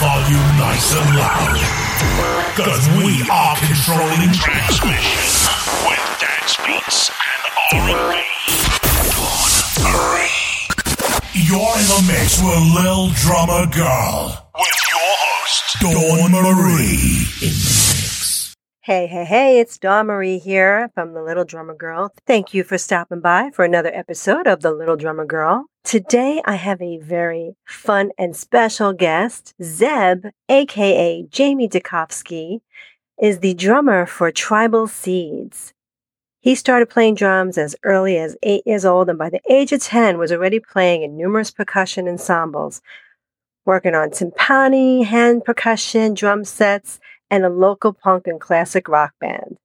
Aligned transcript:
volume 0.00 0.56
nice 0.58 0.94
and 0.94 1.16
loud. 1.16 1.58
Cause 2.56 2.88
we 2.96 3.22
are 3.30 3.56
controlling 3.56 4.32
transmission 4.32 5.20
with 5.88 6.04
dance 6.20 6.56
beats 6.64 7.10
and 7.10 7.90
R&B. 7.90 8.22
You're 11.34 11.74
in 11.78 11.86
the 11.88 12.02
mix 12.08 12.40
with 12.42 12.62
Lil 12.74 13.10
Drummer 13.20 13.66
Girl. 13.66 14.48
With 14.54 14.80
your 14.92 15.12
host, 15.20 15.64
Dawn 15.80 16.30
Marie. 16.32 17.91
Hey, 18.84 19.06
hey, 19.06 19.24
hey, 19.24 19.60
it's 19.60 19.78
Dawn 19.78 20.08
Marie 20.08 20.40
here 20.40 20.90
from 20.92 21.14
The 21.14 21.22
Little 21.22 21.44
Drummer 21.44 21.76
Girl. 21.76 22.12
Thank 22.26 22.52
you 22.52 22.64
for 22.64 22.78
stopping 22.78 23.20
by 23.20 23.50
for 23.54 23.64
another 23.64 23.94
episode 23.94 24.48
of 24.48 24.60
The 24.60 24.72
Little 24.72 24.96
Drummer 24.96 25.24
Girl. 25.24 25.66
Today 25.84 26.42
I 26.44 26.56
have 26.56 26.82
a 26.82 26.98
very 26.98 27.54
fun 27.64 28.10
and 28.18 28.34
special 28.34 28.92
guest. 28.92 29.54
Zeb, 29.62 30.26
aka 30.48 31.24
Jamey 31.30 31.70
Dekofsky, 31.70 32.62
is 33.20 33.38
the 33.38 33.54
drummer 33.54 34.04
for 34.04 34.32
Tribal 34.32 34.88
Seeds. 34.88 35.74
He 36.40 36.56
started 36.56 36.90
playing 36.90 37.14
drums 37.14 37.56
as 37.56 37.76
early 37.84 38.18
as 38.18 38.36
eight 38.42 38.66
years 38.66 38.84
old 38.84 39.08
and 39.08 39.16
by 39.16 39.30
the 39.30 39.42
age 39.48 39.70
of 39.70 39.80
10 39.80 40.18
was 40.18 40.32
already 40.32 40.58
playing 40.58 41.04
in 41.04 41.16
numerous 41.16 41.52
percussion 41.52 42.08
ensembles, 42.08 42.82
working 43.64 43.94
on 43.94 44.10
timpani, 44.10 45.04
hand 45.04 45.44
percussion, 45.44 46.14
drum 46.14 46.44
sets, 46.44 46.98
and 47.32 47.46
a 47.46 47.48
local 47.48 47.94
punk 47.94 48.26
and 48.26 48.38
classic 48.38 48.86
rock 48.88 49.14
band. 49.18 49.56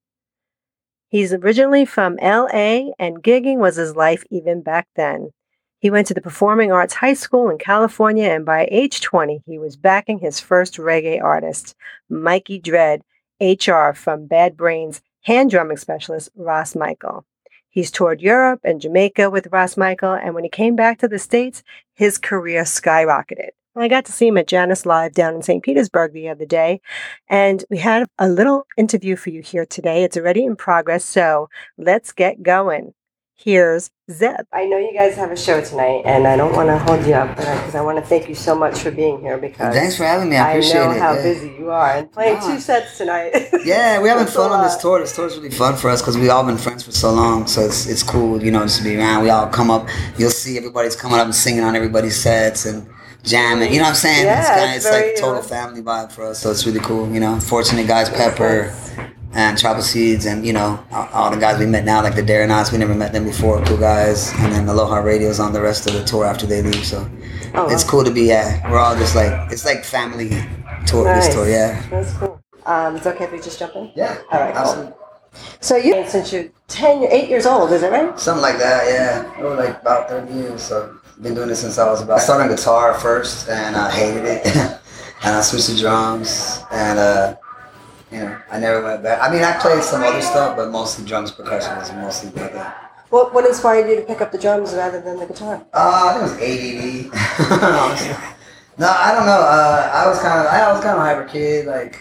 He's 1.09 1.33
originally 1.33 1.85
from 1.85 2.15
LA, 2.21 2.91
and 2.97 3.21
gigging 3.21 3.57
was 3.57 3.75
his 3.75 3.93
life 3.93 4.23
even 4.31 4.61
back 4.61 4.87
then. 4.95 5.31
He 5.77 5.89
went 5.89 6.07
to 6.07 6.13
the 6.13 6.21
Performing 6.21 6.71
Arts 6.71 6.95
High 6.95 7.13
School 7.13 7.49
in 7.49 7.57
California, 7.57 8.29
and 8.29 8.45
by 8.45 8.69
age 8.71 9.01
20, 9.01 9.41
he 9.45 9.59
was 9.59 9.75
backing 9.75 10.19
his 10.19 10.39
first 10.39 10.77
reggae 10.77 11.21
artist, 11.21 11.75
Mikey 12.09 12.59
Dread, 12.59 13.01
HR 13.41 13.91
from 13.93 14.27
Bad 14.27 14.55
Brains 14.55 15.01
hand 15.23 15.51
drumming 15.51 15.75
specialist, 15.75 16.29
Ras 16.37 16.73
Michael. 16.73 17.25
He's 17.69 17.91
toured 17.91 18.21
Europe 18.21 18.61
and 18.63 18.79
Jamaica 18.79 19.29
with 19.29 19.49
Ras 19.51 19.75
Michael, 19.75 20.13
and 20.13 20.33
when 20.33 20.45
he 20.45 20.49
came 20.49 20.77
back 20.77 20.99
to 20.99 21.07
the 21.09 21.19
States, 21.19 21.63
his 21.93 22.17
career 22.17 22.63
skyrocketed. 22.63 23.49
I 23.79 23.87
got 23.87 24.05
to 24.05 24.11
see 24.11 24.27
him 24.27 24.37
at 24.37 24.47
Jannus 24.47 24.85
Live 24.85 25.13
down 25.13 25.35
in 25.35 25.41
St. 25.41 25.63
Petersburg 25.63 26.13
the 26.13 26.29
other 26.29 26.45
day, 26.45 26.81
and 27.29 27.63
we 27.69 27.77
had 27.77 28.07
a 28.17 28.27
little 28.27 28.65
interview 28.77 29.15
for 29.15 29.29
you 29.29 29.41
here 29.41 29.65
today. 29.65 30.03
It's 30.03 30.17
already 30.17 30.43
in 30.45 30.55
progress, 30.55 31.05
so 31.05 31.49
let's 31.77 32.11
get 32.11 32.43
going. 32.43 32.93
Here's 33.39 33.91
Zeb. 34.09 34.47
I 34.51 34.65
know 34.65 34.79
you 34.79 34.93
guys 34.97 35.13
have 35.15 35.29
a 35.29 35.37
show 35.37 35.61
tonight, 35.61 36.01
and 36.05 36.25
I 36.25 36.35
don't 36.35 36.55
want 36.55 36.69
to 36.69 36.79
hold 36.79 37.05
you 37.05 37.13
up 37.13 37.37
because 37.37 37.75
I 37.75 37.81
want 37.81 37.99
to 37.99 38.03
thank 38.03 38.27
you 38.27 38.33
so 38.33 38.55
much 38.55 38.79
for 38.79 38.89
being 38.89 39.19
here 39.21 39.37
because 39.37 39.75
Thanks 39.75 39.95
for 39.95 40.05
having 40.05 40.31
me. 40.31 40.37
I 40.37 40.53
appreciate 40.53 40.73
know 40.73 40.91
it. 40.91 40.99
how 40.99 41.13
yeah. 41.13 41.21
busy 41.21 41.49
you 41.49 41.69
are 41.69 41.97
and 41.97 42.11
playing 42.11 42.39
No. 42.39 42.47
two 42.47 42.53
ah. 42.53 42.59
sets 42.59 42.97
tonight. 42.97 43.35
Yeah, 43.63 44.01
we're 44.01 44.07
having 44.17 44.25
fun 44.25 44.51
on 44.51 44.63
this 44.63 44.77
tour. 44.77 44.99
This 44.99 45.15
tour's 45.15 45.37
really 45.37 45.51
fun 45.51 45.75
for 45.75 45.91
us 45.91 46.01
because 46.01 46.17
we've 46.17 46.31
all 46.31 46.43
been 46.43 46.57
friends 46.57 46.81
for 46.81 46.91
so 46.91 47.13
long. 47.13 47.45
So 47.45 47.61
it's 47.61 47.85
it's 47.85 48.01
cool, 48.01 48.43
you 48.43 48.49
know, 48.49 48.63
just 48.63 48.79
to 48.79 48.83
be 48.83 48.97
around. 48.97 49.21
We 49.21 49.29
all 49.29 49.45
come 49.47 49.69
up. 49.69 49.87
You'll 50.17 50.31
see 50.31 50.57
everybody's 50.57 50.95
coming 50.95 51.19
up 51.19 51.25
and 51.25 51.35
singing 51.35 51.63
on 51.63 51.75
everybody's 51.75 52.19
sets 52.19 52.65
and 52.65 52.89
jamming. 53.23 53.71
You 53.71 53.77
know 53.79 53.83
what 53.83 53.89
I'm 53.89 53.95
saying? 53.95 54.25
Yeah, 54.25 54.39
it's 54.39 54.49
kinda, 54.49 54.65
it's 54.67 54.75
it's 54.85 54.89
very, 54.89 55.07
like 55.11 55.19
total 55.19 55.39
uh, 55.39 55.43
family 55.43 55.81
vibe 55.81 56.11
for 56.11 56.25
us. 56.25 56.39
So 56.39 56.51
it's 56.51 56.65
really 56.65 56.79
cool. 56.79 57.09
You 57.11 57.19
know, 57.19 57.39
Fortunate 57.39 57.87
Guys, 57.87 58.09
Pepper, 58.09 58.73
and 59.33 59.57
Tribal 59.57 59.81
Seeds, 59.81 60.25
and 60.25 60.45
you 60.45 60.53
know 60.53 60.83
all, 60.91 61.09
all 61.13 61.31
the 61.31 61.37
guys 61.37 61.59
we 61.59 61.65
met 61.65 61.85
now, 61.85 62.01
like 62.01 62.15
the 62.15 62.23
Darrenauts. 62.23 62.71
We 62.71 62.77
never 62.77 62.95
met 62.95 63.13
them 63.13 63.25
before. 63.25 63.63
Cool 63.65 63.77
guys, 63.77 64.31
and 64.37 64.51
then 64.51 64.67
Aloha 64.67 64.97
Radio's 64.97 65.39
on 65.39 65.53
the 65.53 65.61
rest 65.61 65.87
of 65.87 65.93
the 65.93 66.03
tour 66.03 66.25
after 66.25 66.45
they 66.45 66.61
leave. 66.61 66.85
So 66.85 67.09
Oh, 67.53 67.69
it's 67.69 67.83
wow. 67.85 67.89
cool 67.89 68.03
to 68.03 68.11
be. 68.11 68.23
Yeah, 68.23 68.69
we're 68.69 68.77
all 68.77 68.95
just 68.95 69.15
like 69.15 69.51
it's 69.51 69.65
like 69.65 69.83
family 69.83 70.29
tour. 70.85 71.05
Nice. 71.05 71.25
This 71.27 71.35
tour, 71.35 71.49
yeah. 71.49 71.81
That's 71.89 72.13
cool. 72.13 72.41
Um, 72.65 72.95
it's 72.97 73.05
okay 73.07 73.23
if 73.23 73.31
we 73.31 73.39
just 73.39 73.57
jump 73.59 73.75
in? 73.75 73.91
Yeah. 73.95 74.17
All 74.31 74.39
right, 74.39 74.53
cool. 74.53 74.97
So 75.61 75.75
you 75.77 76.05
since 76.07 76.33
you're 76.33 76.49
10, 76.67 77.01
you're 77.01 77.11
8 77.11 77.29
years 77.29 77.45
old, 77.45 77.71
is 77.71 77.81
that 77.81 77.91
right? 77.91 78.19
Something 78.19 78.41
like 78.41 78.57
that, 78.57 78.85
yeah. 78.87 79.39
It 79.39 79.43
was 79.43 79.57
like 79.57 79.81
about 79.81 80.09
30 80.09 80.33
years, 80.33 80.61
so 80.61 80.97
been 81.21 81.33
doing 81.33 81.47
this 81.47 81.61
since 81.61 81.77
I 81.77 81.89
was 81.89 82.01
about. 82.01 82.17
I 82.19 82.21
started 82.21 82.43
on 82.43 82.49
guitar 82.55 82.93
first, 82.95 83.49
and 83.49 83.75
I 83.75 83.89
hated 83.91 84.25
it, 84.25 84.45
and 85.23 85.35
I 85.35 85.41
switched 85.41 85.67
to 85.69 85.77
drums, 85.77 86.59
and 86.71 86.99
uh, 86.99 87.35
you 88.11 88.19
know, 88.19 88.37
I 88.51 88.59
never 88.59 88.81
went 88.83 89.03
back. 89.03 89.19
I 89.21 89.31
mean, 89.31 89.43
I 89.43 89.57
played 89.59 89.83
some 89.83 90.03
other 90.03 90.21
stuff, 90.21 90.55
but 90.55 90.69
mostly 90.71 91.05
drums, 91.05 91.31
percussion 91.31 91.75
was 91.77 91.91
mostly. 91.93 92.31
Uh, 92.41 92.71
What, 93.09 93.33
what 93.33 93.45
inspired 93.45 93.87
you 93.89 93.95
to 93.95 94.01
pick 94.01 94.19
up 94.21 94.31
the 94.33 94.37
drums 94.37 94.73
rather 94.73 94.99
than 95.01 95.17
the 95.17 95.25
guitar? 95.25 95.65
I 95.73 96.13
think 96.13 96.41
it 96.41 97.11
was 97.11 97.11
ADD. 97.11 98.13
No, 98.79 98.85
I 98.87 99.11
don't 99.11 99.25
know. 99.25 99.41
Uh, 99.41 99.89
I 99.91 100.07
was 100.07 100.19
kind 100.19 100.39
of, 100.39 100.45
I 100.53 100.71
was 100.71 100.83
kind 100.83 100.95
of 100.95 101.01
a 101.01 101.05
hyper 101.05 101.23
kid, 101.23 101.65
like. 101.65 101.99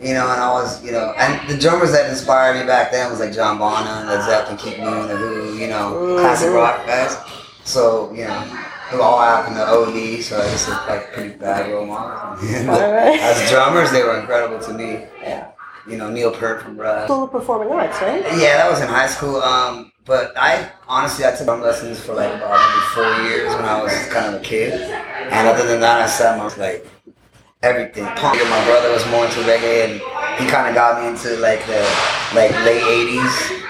You 0.00 0.14
know, 0.14 0.22
and 0.30 0.40
I 0.40 0.50
was, 0.52 0.82
you 0.82 0.92
know, 0.92 1.12
and 1.18 1.46
the 1.48 1.58
drummers 1.58 1.92
that 1.92 2.08
inspired 2.08 2.58
me 2.58 2.66
back 2.66 2.90
then 2.90 3.10
was 3.10 3.20
like 3.20 3.32
John 3.34 3.58
Bonham, 3.58 4.06
Led 4.06 4.22
Zeppelin, 4.24 4.56
Keith 4.58 4.78
Moon, 4.78 5.08
The 5.08 5.16
Who, 5.16 5.54
you 5.58 5.68
know, 5.68 6.16
classic 6.20 6.48
Mhm. 6.50 6.54
rock 6.54 6.86
guys. 6.86 7.16
So, 7.66 8.12
you 8.12 8.24
know, 8.24 8.64
it 8.92 9.00
all 9.00 9.18
happened 9.18 9.56
to 9.56 9.66
OD, 9.66 10.22
so 10.22 10.40
I 10.40 10.48
just 10.50 10.68
looked 10.68 10.88
like 10.88 11.12
pretty 11.12 11.34
bad 11.34 11.70
role 11.72 11.84
models. 11.84 12.40
All 12.68 12.92
right. 12.92 13.18
As 13.18 13.50
drummers, 13.50 13.90
they 13.90 14.04
were 14.04 14.20
incredible 14.20 14.60
to 14.60 14.72
me. 14.72 15.04
Yeah. 15.20 15.50
You 15.88 15.96
know, 15.96 16.08
Neil 16.08 16.30
Peart 16.30 16.62
from 16.62 16.76
Rush. 16.76 17.08
School 17.08 17.24
of 17.24 17.32
Performing 17.32 17.72
Arts, 17.72 18.00
right? 18.00 18.22
Yeah, 18.38 18.56
that 18.58 18.70
was 18.70 18.80
in 18.80 18.88
high 18.88 19.08
school. 19.08 19.36
Um, 19.36 19.90
but 20.04 20.32
I 20.36 20.70
honestly 20.86 21.24
I 21.24 21.32
took 21.32 21.46
drum 21.46 21.60
lessons 21.60 22.00
for 22.00 22.14
like 22.14 22.32
about 22.34 22.54
maybe 22.54 22.86
four 22.94 23.28
years 23.28 23.52
when 23.54 23.64
I 23.64 23.82
was 23.82 23.92
kind 24.08 24.34
of 24.34 24.40
a 24.40 24.44
kid. 24.44 24.80
And 24.80 25.48
other 25.48 25.66
than 25.66 25.80
that, 25.80 26.00
I 26.00 26.06
sat 26.06 26.38
my 26.38 26.44
like 26.56 26.86
everything. 27.62 28.04
Punk. 28.14 28.38
My 28.48 28.64
brother 28.64 28.92
was 28.92 29.04
more 29.10 29.26
into 29.26 29.40
reggae, 29.40 29.84
and 29.86 29.94
he 30.40 30.50
kind 30.50 30.68
of 30.68 30.74
got 30.74 31.02
me 31.02 31.08
into 31.08 31.36
like 31.38 31.66
the 31.66 31.82
like 32.34 32.52
late 32.64 32.82
'80s 32.82 33.66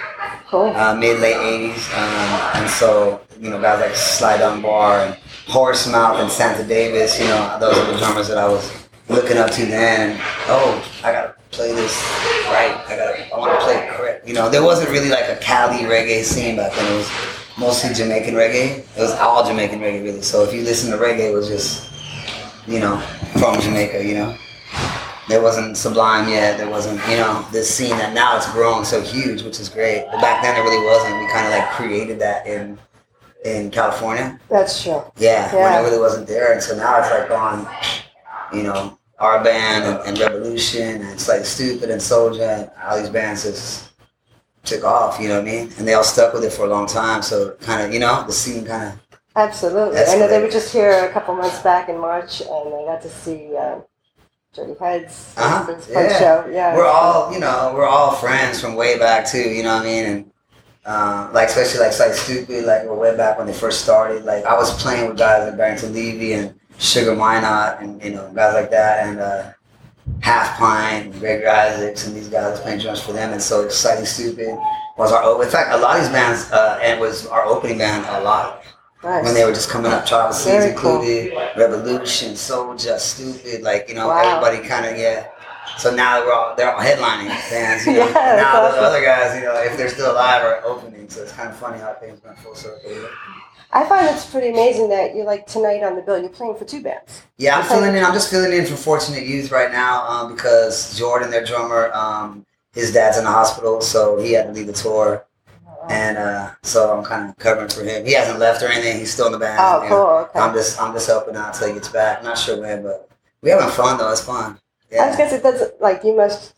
Cool. 0.49 0.67
uh, 0.77 0.95
mid 0.95 1.21
late 1.21 1.35
'80s, 1.37 1.93
um, 1.99 2.63
and 2.63 2.71
so 2.71 3.21
you 3.41 3.51
know 3.51 3.61
guys 3.61 3.81
like 3.81 3.97
Sly 3.97 4.37
Dunbar 4.39 5.01
and 5.01 5.17
Horsemouth 5.47 6.21
and 6.21 6.31
Santa 6.31 6.67
Davis, 6.67 7.19
you 7.21 7.27
know 7.27 7.57
those 7.59 7.77
are 7.77 7.93
the 7.93 7.99
drummers 7.99 8.29
that 8.29 8.39
I 8.39 8.47
was 8.49 8.87
looking 9.09 9.39
up 9.39 9.51
to 9.53 9.67
then. 9.67 10.21
Oh, 10.49 10.83
I 11.03 11.13
gotta 11.13 11.35
play 11.51 11.73
this 11.73 11.95
right. 12.47 12.77
I 12.87 12.97
gotta. 12.97 13.35
I 13.35 13.39
want 13.39 13.59
to 13.59 13.65
play 13.65 13.75
it 13.75 13.91
correct. 13.95 14.29
You 14.29 14.35
know, 14.35 14.49
there 14.49 14.63
wasn't 14.63 14.91
really 14.91 15.09
like 15.09 15.29
a 15.29 15.37
Cali 15.37 15.79
reggae 15.85 16.23
scene 16.23 16.57
back 16.57 16.73
then. 16.75 16.93
It 16.93 16.97
was 16.97 17.11
mostly 17.59 17.95
Jamaican 17.95 18.35
reggae. 18.35 18.79
It 18.79 19.01
was 19.01 19.13
all 19.13 19.45
Jamaican 19.45 19.81
reggae 19.81 20.03
really. 20.05 20.23
So 20.23 20.45
if 20.45 20.53
you 20.55 20.63
listen 20.63 20.91
to 20.93 20.97
reggae, 20.97 21.31
it 21.31 21.35
was 21.35 21.49
just 21.49 21.91
you 22.69 22.79
know 22.79 22.99
from 23.39 23.61
Jamaica. 23.61 24.05
You 24.05 24.15
know. 24.15 24.37
There 25.29 25.43
wasn't 25.43 25.77
Sublime 25.77 26.29
yet. 26.29 26.57
There 26.57 26.71
wasn't, 26.71 27.01
you 27.09 27.17
know, 27.17 27.45
this 27.51 27.73
scene 27.73 27.91
that 27.91 28.15
now 28.15 28.37
it's 28.37 28.51
grown 28.53 28.85
so 28.85 29.01
huge, 29.01 29.43
which 29.43 29.59
is 29.59 29.69
great. 29.69 30.07
But 30.13 30.21
back 30.21 30.43
then 30.43 30.57
it 30.57 30.61
really 30.61 30.85
wasn't. 30.87 31.19
We 31.19 31.33
kind 31.33 31.47
of 31.47 31.53
like 31.53 31.71
created 31.71 32.21
that 32.21 32.47
in 32.47 32.79
in 33.45 33.71
California. 33.71 34.39
That's 34.49 34.83
true. 34.83 35.03
Yeah, 35.17 35.55
when 35.55 35.73
it 35.73 35.89
really 35.89 36.01
wasn't 36.01 36.27
there. 36.27 36.53
And 36.53 36.63
so 36.63 36.77
now 36.77 36.99
it's 36.99 37.11
like 37.11 37.31
on, 37.31 37.69
you 38.53 38.63
know, 38.63 38.99
our 39.19 39.43
band 39.43 39.85
and, 39.85 39.99
and 40.07 40.17
Rebelution 40.17 41.01
and 41.01 41.11
it's 41.11 41.29
like 41.29 41.41
Stoopid 41.41 41.91
and 41.91 42.01
SOJA 42.01 42.63
and 42.63 42.71
all 42.85 42.99
these 43.01 43.11
bands 43.11 43.45
just 43.45 43.91
took 44.65 44.85
off. 44.85 45.21
You 45.21 45.29
know 45.29 45.41
what 45.41 45.49
I 45.49 45.53
mean? 45.53 45.73
And 45.79 45.89
they 45.89 45.95
all 45.95 46.05
stuck 46.05 46.35
with 46.35 46.45
it 46.45 46.53
for 46.53 46.67
a 46.67 46.69
long 46.69 46.87
time. 46.87 47.23
So 47.23 47.53
kind 47.61 47.83
of, 47.83 47.93
you 47.93 47.99
know, 47.99 48.25
the 48.27 48.33
scene 48.33 48.65
kind 48.65 48.93
of. 48.93 49.01
Absolutely. 49.37 49.99
I 49.99 50.17
know 50.19 50.29
they 50.29 50.41
were 50.41 50.51
just 50.51 50.73
here 50.73 51.07
a 51.07 51.13
couple 51.13 51.35
months 51.35 51.61
back 51.61 51.91
in 51.91 51.99
March, 51.99 52.41
and 52.41 52.51
I 52.51 52.85
got 52.87 53.03
to 53.03 53.11
see 53.11 53.55
uh, 53.55 53.81
Dirty 54.57 54.75
Heads. 54.81 55.35
Uh-huh. 55.37 55.73
A 55.73 55.93
Yeah. 55.93 56.19
show. 56.19 56.51
Yeah. 56.51 56.75
we're 56.75 56.87
all 56.87 57.33
you 57.33 57.39
know 57.39 57.73
we're 57.77 57.87
all 57.87 58.13
friends 58.13 58.61
from 58.61 58.75
way 58.75 58.99
back 58.99 59.27
too 59.27 59.39
you 59.39 59.63
know 59.63 59.75
what 59.77 59.83
i 59.83 59.87
mean 59.87 60.05
and 60.07 60.31
um, 60.87 61.33
like 61.33 61.49
especially 61.49 61.81
like 61.81 61.99
like 61.99 62.15
stupid 62.15 62.65
like 62.65 62.85
we're 62.85 62.95
way 62.95 63.17
back 63.17 63.39
when 63.39 63.47
they 63.47 63.53
first 63.53 63.83
started 63.83 64.25
like 64.25 64.45
i 64.45 64.55
was 64.55 64.81
playing 64.83 65.09
with 65.09 65.19
guys 65.19 65.47
like 65.49 65.57
barrington 65.57 65.93
levy 65.93 66.33
and 66.35 66.55
sugar 66.79 67.15
minot 67.15 67.81
and 67.81 68.03
you 68.03 68.11
know 68.11 68.31
guys 68.35 68.55
like 68.55 68.71
that 68.71 69.07
and 69.07 69.21
uh 69.21 69.53
Half 70.21 70.57
Pint, 70.59 71.07
and 71.07 71.21
greg 71.21 71.45
isaacs 71.45 72.07
and 72.07 72.15
these 72.17 72.29
guys 72.29 72.53
was 72.53 72.61
playing 72.61 72.79
drums 72.81 73.01
for 73.03 73.13
them 73.13 73.33
and 73.33 73.43
so 73.43 73.65
exciting 73.65 74.05
stupid 74.07 74.57
was 74.97 75.11
our 75.13 75.43
in 75.43 75.49
fact 75.51 75.73
a 75.73 75.77
lot 75.77 75.97
of 75.97 76.03
these 76.03 76.13
bands 76.13 76.51
uh 76.53 76.79
and 76.83 77.01
was 77.01 77.27
our 77.27 77.45
opening 77.45 77.79
band 77.79 78.07
a 78.09 78.21
lot 78.23 78.63
nice. 79.07 79.25
when 79.25 79.35
they 79.35 79.45
were 79.45 79.53
just 79.53 79.71
coming 79.71 79.91
up, 79.93 80.07
Seeds 80.07 80.45
Very 80.45 80.75
cool. 80.75 81.01
included, 81.01 81.33
Rebelution, 81.57 82.33
SOJA, 82.33 82.97
Stoopid, 82.97 83.63
like 83.63 83.89
you 83.89 83.95
know, 83.95 84.09
Wow. 84.09 84.23
everybody 84.43 84.67
kind 84.67 84.87
of 84.87 84.99
yeah. 84.99 85.29
So 85.79 85.95
now 85.95 86.25
we're 86.25 86.33
all 86.33 86.55
they're 86.57 86.73
all 86.75 86.81
headlining 86.83 87.29
bands, 87.51 87.87
you 87.87 87.95
know. 87.95 88.07
Yeah, 88.15 88.37
now 88.37 88.71
the 88.71 88.79
other 88.79 89.03
guys, 89.05 89.37
you 89.39 89.45
know, 89.45 89.55
if 89.63 89.77
they're 89.77 89.89
still 89.89 90.13
alive, 90.13 90.43
are 90.43 90.65
opening. 90.65 91.09
So 91.09 91.23
it's 91.23 91.33
kind 91.33 91.49
of 91.49 91.57
funny 91.57 91.79
how 91.79 91.95
things 91.95 92.23
went 92.25 92.39
full 92.39 92.55
circle. 92.55 93.09
I 93.73 93.85
find 93.85 94.07
it's 94.07 94.25
pretty 94.25 94.51
amazing 94.51 94.89
that 94.91 95.15
you're 95.15 95.27
like 95.27 95.47
tonight 95.47 95.83
on 95.83 95.97
the 95.97 96.03
bill. 96.03 96.19
You're 96.19 96.31
playing 96.31 96.57
for 96.57 96.65
two 96.65 96.83
bands. 96.83 97.23
Yeah, 97.37 97.59
I'm 97.59 97.65
filling 97.65 97.95
in. 97.95 98.03
I'm 98.05 98.15
just 98.15 98.31
filling 98.31 98.53
in 98.53 98.65
for 98.65 98.77
Fortunate 98.77 99.27
Youth 99.27 99.51
right 99.51 99.71
now 99.73 100.07
um, 100.09 100.33
because 100.35 100.97
Jordan, 100.97 101.31
their 101.31 101.45
drummer, 101.45 101.91
um, 101.93 102.47
his 102.73 102.93
dad's 102.93 103.19
in 103.19 103.25
the 103.25 103.31
hospital, 103.31 103.81
so 103.81 104.19
he 104.19 104.33
had 104.33 104.47
to 104.47 104.53
leave 104.53 104.69
the 104.69 104.73
tour. 104.73 105.27
And 105.89 106.19
uh, 106.19 106.51
so 106.63 106.97
I'm 106.97 107.05
kind 107.05 107.29
of 107.31 107.37
covering 107.37 107.69
for 107.69 107.83
him. 107.83 108.05
He 108.05 108.13
hasn't 108.13 108.39
left 108.39 108.63
or 108.63 108.67
anything. 108.69 108.99
He's 108.99 109.13
still 109.13 109.27
in 109.27 109.33
the 109.33 109.39
band. 109.39 109.59
Oh, 109.61 109.85
cool. 109.89 110.07
Okay. 110.29 110.39
I'm 110.39 110.55
just 110.55 110.81
I'm 110.81 110.93
just 110.93 111.07
helping 111.07 111.37
out 111.37 111.55
till 111.55 111.69
he 111.69 111.75
gets 111.75 111.89
back. 111.89 112.23
Not 112.23 112.39
sure 112.39 112.61
when, 112.61 112.83
but 112.83 113.09
We 113.43 113.51
having 113.51 113.69
fun 113.69 113.99
though. 113.99 114.11
It's 114.11 114.21
fun. 114.21 114.59
Yeah. 114.91 115.05
I 115.05 115.09
was 115.09 115.17
gonna 115.17 115.31
say 115.31 115.39
that's 115.41 115.63
like 115.81 116.03
you 116.05 116.17
must. 116.17 116.55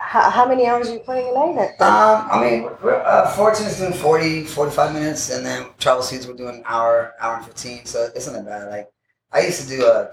How, 0.00 0.30
how 0.30 0.46
many 0.46 0.64
hours 0.64 0.88
are 0.88 0.92
you 0.94 1.00
playing 1.00 1.28
a 1.28 1.34
night? 1.34 1.70
At 1.80 1.80
Um, 1.80 2.28
I 2.30 2.40
mean, 2.40 2.70
we're, 2.82 3.02
uh, 3.02 3.32
Fortune's 3.32 3.78
doing 3.78 3.92
40, 3.92 4.44
45 4.44 4.92
minutes, 4.94 5.30
and 5.30 5.44
then 5.44 5.66
Tribal 5.80 6.02
Seeds 6.04 6.24
we're 6.28 6.34
doing 6.34 6.54
an 6.56 6.62
hour, 6.66 7.14
hour 7.20 7.34
and 7.38 7.44
15, 7.44 7.84
so 7.84 8.08
it's 8.14 8.30
not 8.30 8.46
bad. 8.46 8.70
Like, 8.70 8.88
I 9.32 9.40
used 9.40 9.60
to 9.62 9.66
do 9.68 9.84
a, 9.84 10.12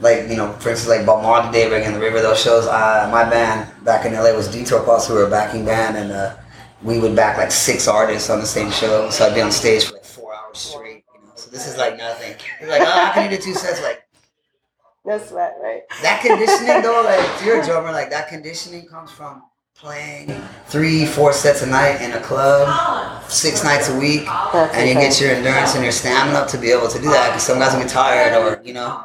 like, 0.00 0.28
you 0.28 0.34
know, 0.34 0.52
for 0.54 0.70
instance, 0.70 0.88
like 0.88 1.06
Bob 1.06 1.22
Marley 1.22 1.52
Daybreak 1.52 1.86
and 1.86 1.94
the 1.94 2.00
River, 2.00 2.20
those 2.20 2.42
shows. 2.42 2.66
Uh, 2.66 3.08
my 3.12 3.22
band 3.22 3.70
back 3.84 4.06
in 4.06 4.12
LA 4.12 4.32
was 4.34 4.48
Detour 4.48 4.82
Posse, 4.82 5.06
who 5.12 5.14
were 5.14 5.26
a 5.26 5.30
backing 5.30 5.64
band, 5.64 5.96
and 5.96 6.10
uh, 6.10 6.34
we 6.82 6.98
would 6.98 7.16
back 7.16 7.38
like 7.38 7.50
six 7.50 7.88
artists 7.88 8.30
on 8.30 8.40
the 8.40 8.46
same 8.46 8.70
show, 8.70 9.10
so 9.10 9.26
I'd 9.26 9.34
be 9.34 9.40
on 9.40 9.50
stage 9.52 9.84
for 9.84 9.94
like 9.94 10.04
four 10.04 10.34
hours 10.34 10.58
straight, 10.58 11.04
you 11.14 11.20
know, 11.22 11.32
so 11.34 11.50
this 11.50 11.66
is 11.66 11.76
like 11.76 11.96
nothing. 11.96 12.34
You're 12.60 12.70
like, 12.70 12.82
oh, 12.82 12.84
how 12.90 13.12
can 13.12 13.30
do 13.30 13.38
two 13.38 13.54
sets? 13.54 13.82
Like, 13.82 14.02
no 15.04 15.18
sweat, 15.18 15.54
right? 15.62 15.82
that 16.02 16.20
conditioning 16.20 16.82
though, 16.82 17.02
like 17.04 17.20
if 17.20 17.44
you're 17.44 17.60
a 17.62 17.64
drummer, 17.66 17.92
like 17.92 18.10
that 18.10 18.28
conditioning 18.28 18.86
comes 18.86 19.10
from 19.10 19.42
playing 19.76 20.28
three, 20.66 21.04
four 21.06 21.32
sets 21.32 21.62
a 21.62 21.66
night 21.66 22.00
in 22.02 22.12
a 22.12 22.20
club, 22.20 23.22
six 23.30 23.62
nights 23.64 23.88
a 23.88 23.98
week, 23.98 24.24
That's 24.52 24.74
and 24.74 24.88
you 24.88 24.96
okay. 24.96 25.08
get 25.08 25.20
your 25.20 25.30
endurance 25.30 25.74
and 25.74 25.82
your 25.82 25.92
stamina 25.92 26.38
up 26.38 26.48
to 26.48 26.58
be 26.58 26.70
able 26.70 26.88
to 26.88 26.98
do 26.98 27.08
that. 27.10 27.28
Because 27.28 27.42
some 27.44 27.58
guys 27.58 27.72
will 27.74 27.80
get 27.82 27.90
tired, 27.90 28.34
or 28.34 28.62
you 28.64 28.72
know, 28.74 29.04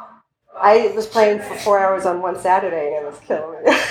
I 0.56 0.92
was 0.94 1.06
playing 1.06 1.40
for 1.40 1.54
four 1.56 1.78
hours 1.80 2.06
on 2.06 2.22
one 2.22 2.38
Saturday 2.38 2.96
and 2.96 3.06
it 3.06 3.10
was 3.10 3.20
killing 3.20 3.64
me. 3.64 3.72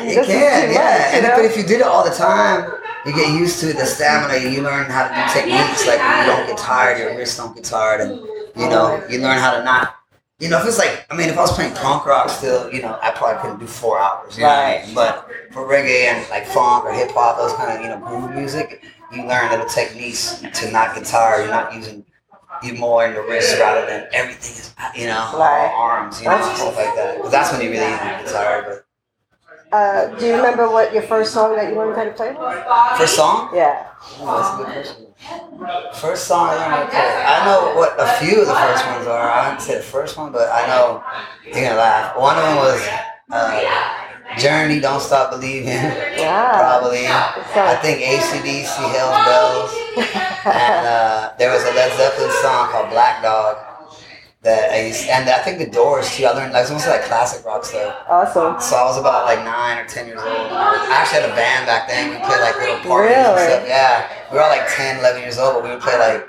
It 0.00 0.24
can, 0.26 0.72
yeah. 0.72 0.72
much, 0.72 1.12
you 1.12 1.18
And 1.18 1.22
know? 1.22 1.36
but 1.36 1.44
if 1.44 1.56
you 1.56 1.62
did 1.64 1.80
it 1.80 1.86
all 1.86 2.04
the 2.04 2.14
time, 2.14 2.70
you 3.08 3.14
get 3.14 3.32
used 3.32 3.60
to 3.60 3.72
the 3.72 3.86
stamina. 3.86 4.38
You 4.38 4.62
learn 4.62 4.90
how 4.90 5.08
to 5.08 5.14
do 5.14 5.22
techniques, 5.32 5.86
like 5.86 5.98
you 5.98 6.26
don't 6.32 6.46
get 6.46 6.58
tired, 6.58 6.98
your 6.98 7.16
wrists 7.16 7.38
don't 7.38 7.54
get 7.54 7.64
tired, 7.64 8.02
and 8.02 8.20
you 8.54 8.68
know, 8.68 9.02
you 9.08 9.20
learn 9.20 9.38
how 9.38 9.56
to 9.56 9.64
not. 9.64 9.94
You 10.38 10.48
know, 10.48 10.60
if 10.60 10.66
it's 10.68 10.78
like, 10.78 11.04
I 11.10 11.16
mean, 11.16 11.28
if 11.28 11.36
I 11.36 11.40
was 11.40 11.52
playing 11.52 11.74
punk 11.74 12.06
rock 12.06 12.28
still, 12.30 12.72
you 12.72 12.80
know, 12.82 12.96
I 13.02 13.10
probably 13.10 13.40
couldn't 13.42 13.58
do 13.58 13.66
four 13.66 13.98
hours. 13.98 14.36
You 14.36 14.44
know 14.44 14.84
what 14.94 14.94
But 14.94 15.52
for 15.52 15.66
reggae 15.66 16.04
and 16.04 16.30
like 16.30 16.46
funk 16.46 16.84
or 16.84 16.92
hip 16.92 17.10
hop, 17.10 17.38
those 17.38 17.54
kind 17.54 17.76
of, 17.76 17.82
you 17.82 17.88
know, 17.88 17.98
groove 18.06 18.36
music, 18.36 18.84
you 19.12 19.26
learn 19.26 19.50
little 19.50 19.66
techniques 19.66 20.40
to 20.54 20.70
not 20.70 20.94
get 20.94 21.06
tired. 21.06 21.40
You're 21.40 21.50
not 21.50 21.74
using 21.74 22.04
you 22.62 22.74
more 22.74 23.04
in 23.06 23.14
the 23.14 23.22
wrist 23.22 23.58
rather 23.58 23.84
than 23.86 24.06
everything 24.12 24.52
is, 24.52 24.74
you 24.94 25.06
know, 25.06 25.28
Right. 25.34 25.72
arms, 25.74 26.20
you 26.22 26.28
know, 26.28 26.40
stuff 26.54 26.76
like 26.76 26.94
that. 26.94 27.16
Because 27.16 27.32
that's 27.32 27.52
when 27.52 27.60
you 27.62 27.70
really 27.70 27.86
get 27.86 28.26
tired. 28.28 28.84
Uh, 29.72 30.06
do 30.18 30.26
you 30.26 30.34
remember 30.36 30.70
what 30.70 30.92
your 30.92 31.02
first 31.02 31.32
song 31.32 31.56
that 31.56 31.70
you 31.70 31.78
learned 31.78 31.96
how 31.96 32.04
to 32.04 32.12
play 32.12 32.32
was? 32.32 32.98
First 32.98 33.16
song? 33.16 33.50
Yeah. 33.54 33.86
That's 34.00 34.20
a 34.20 34.56
good 34.56 34.66
question. 34.66 35.06
First 35.94 36.26
song 36.26 36.48
I 36.48 36.56
learned 36.56 36.72
how 36.72 36.82
to 36.84 36.88
play. 36.90 37.24
I 37.26 37.44
know 37.44 37.74
what 37.76 37.94
a 37.98 38.06
few 38.24 38.40
of 38.40 38.46
the 38.46 38.54
first 38.54 38.86
ones 38.86 39.06
are. 39.06 39.28
I 39.30 39.44
haven't 39.44 39.60
say 39.60 39.76
the 39.76 39.82
first 39.82 40.16
one, 40.16 40.32
but 40.32 40.48
I 40.50 40.66
know 40.66 41.02
you're 41.44 41.54
gonna 41.54 41.76
laugh. 41.76 42.16
One 42.16 42.36
of 42.36 42.42
them 42.44 42.56
was 42.56 42.88
uh, 43.30 44.38
Journey, 44.38 44.80
Don't 44.80 45.00
Stop 45.00 45.30
Believing. 45.30 45.68
Yeah. 45.68 46.58
Probably. 46.58 47.06
I 47.06 47.76
think 47.82 48.00
ACDC, 48.00 48.76
Hell's 48.94 49.24
Bells. 49.26 50.24
And 50.48 50.86
uh, 50.86 51.32
there 51.36 51.52
was 51.52 51.62
a 51.64 51.72
Led 51.74 51.92
Zeppelin 51.98 52.30
song 52.40 52.70
called 52.70 52.88
Black 52.88 53.20
Dog. 53.22 53.58
That 54.42 54.70
I 54.70 54.86
used, 54.86 55.08
and 55.10 55.28
I 55.28 55.42
think 55.42 55.58
the 55.58 55.66
Doors 55.66 56.14
too. 56.14 56.22
I 56.24 56.30
learned 56.30 56.52
like 56.54 56.60
it 56.62 56.70
was 56.70 56.70
almost 56.70 56.86
like 56.86 57.02
classic 57.10 57.44
rock 57.44 57.64
stuff. 57.64 58.06
Awesome. 58.06 58.54
So 58.62 58.76
I 58.78 58.84
was 58.86 58.96
about 58.96 59.26
like 59.26 59.42
nine 59.42 59.78
or 59.82 59.86
ten 59.90 60.06
years 60.06 60.22
old. 60.22 60.30
I 60.54 60.94
actually 60.94 61.26
had 61.26 61.30
a 61.30 61.34
band 61.34 61.66
back 61.66 61.88
then. 61.90 62.10
We 62.14 62.22
played 62.22 62.38
like 62.46 62.54
little 62.54 62.78
parties 62.86 63.18
and 63.18 63.34
stuff. 63.34 63.64
Yeah, 63.66 64.06
we 64.30 64.38
were 64.38 64.44
all 64.46 64.54
like 64.54 64.70
10, 64.70 65.02
11 65.02 65.22
years 65.26 65.38
old, 65.42 65.54
but 65.58 65.62
we 65.66 65.70
would 65.74 65.82
play 65.82 65.98
like 65.98 66.22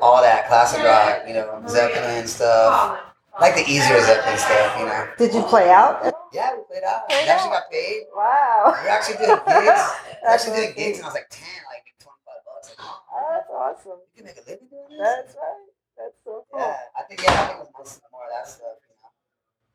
all 0.00 0.22
that 0.22 0.46
classic 0.46 0.78
rock, 0.86 1.26
you 1.26 1.34
know, 1.34 1.50
Zeppelin 1.66 2.28
stuff, 2.30 3.00
like 3.42 3.56
the 3.58 3.66
easier 3.66 3.98
Zeppelin 4.06 4.38
stuff, 4.38 4.78
you 4.78 4.86
know. 4.86 5.02
Did 5.18 5.34
you 5.34 5.42
play 5.42 5.68
out? 5.74 5.98
Yeah, 6.30 6.54
we 6.54 6.62
played 6.70 6.86
out. 6.86 7.10
Played 7.10 7.26
We 7.26 7.28
actually 7.28 7.58
out. 7.58 7.66
got 7.66 7.70
paid. 7.74 8.02
Wow. 8.14 8.78
We 8.84 8.88
actually 8.88 9.18
did 9.18 9.34
gigs. 9.34 9.82
We 10.22 10.26
actually 10.30 10.56
did 10.62 10.76
gigs, 10.78 10.98
and 11.02 11.06
I 11.06 11.08
was 11.10 11.14
like 11.18 11.26
ten, 11.30 11.58
like 11.66 11.82
twenty-five 11.98 12.42
bucks. 12.46 12.70
Like, 12.70 12.86
oh, 12.86 13.02
That's 13.34 13.50
awesome. 13.50 13.98
you 14.14 14.22
can 14.22 14.24
make 14.30 14.38
a 14.38 14.46
living 14.46 14.70
doing 14.70 14.94
this. 14.94 15.02
That's 15.02 15.34
right. 15.34 15.67
That's 15.98 16.16
so 16.24 16.44
cool. 16.50 16.60
Yeah, 16.60 16.76
I 16.98 17.02
think 17.02 17.22
yeah, 17.22 17.32
I 17.32 17.46
think 17.46 17.58
it 17.58 17.58
was 17.58 17.68
most 17.76 18.00
more 18.12 18.22
of 18.22 18.30
that 18.32 18.48
stuff. 18.48 18.78
You 18.86 18.94
know, 18.94 19.10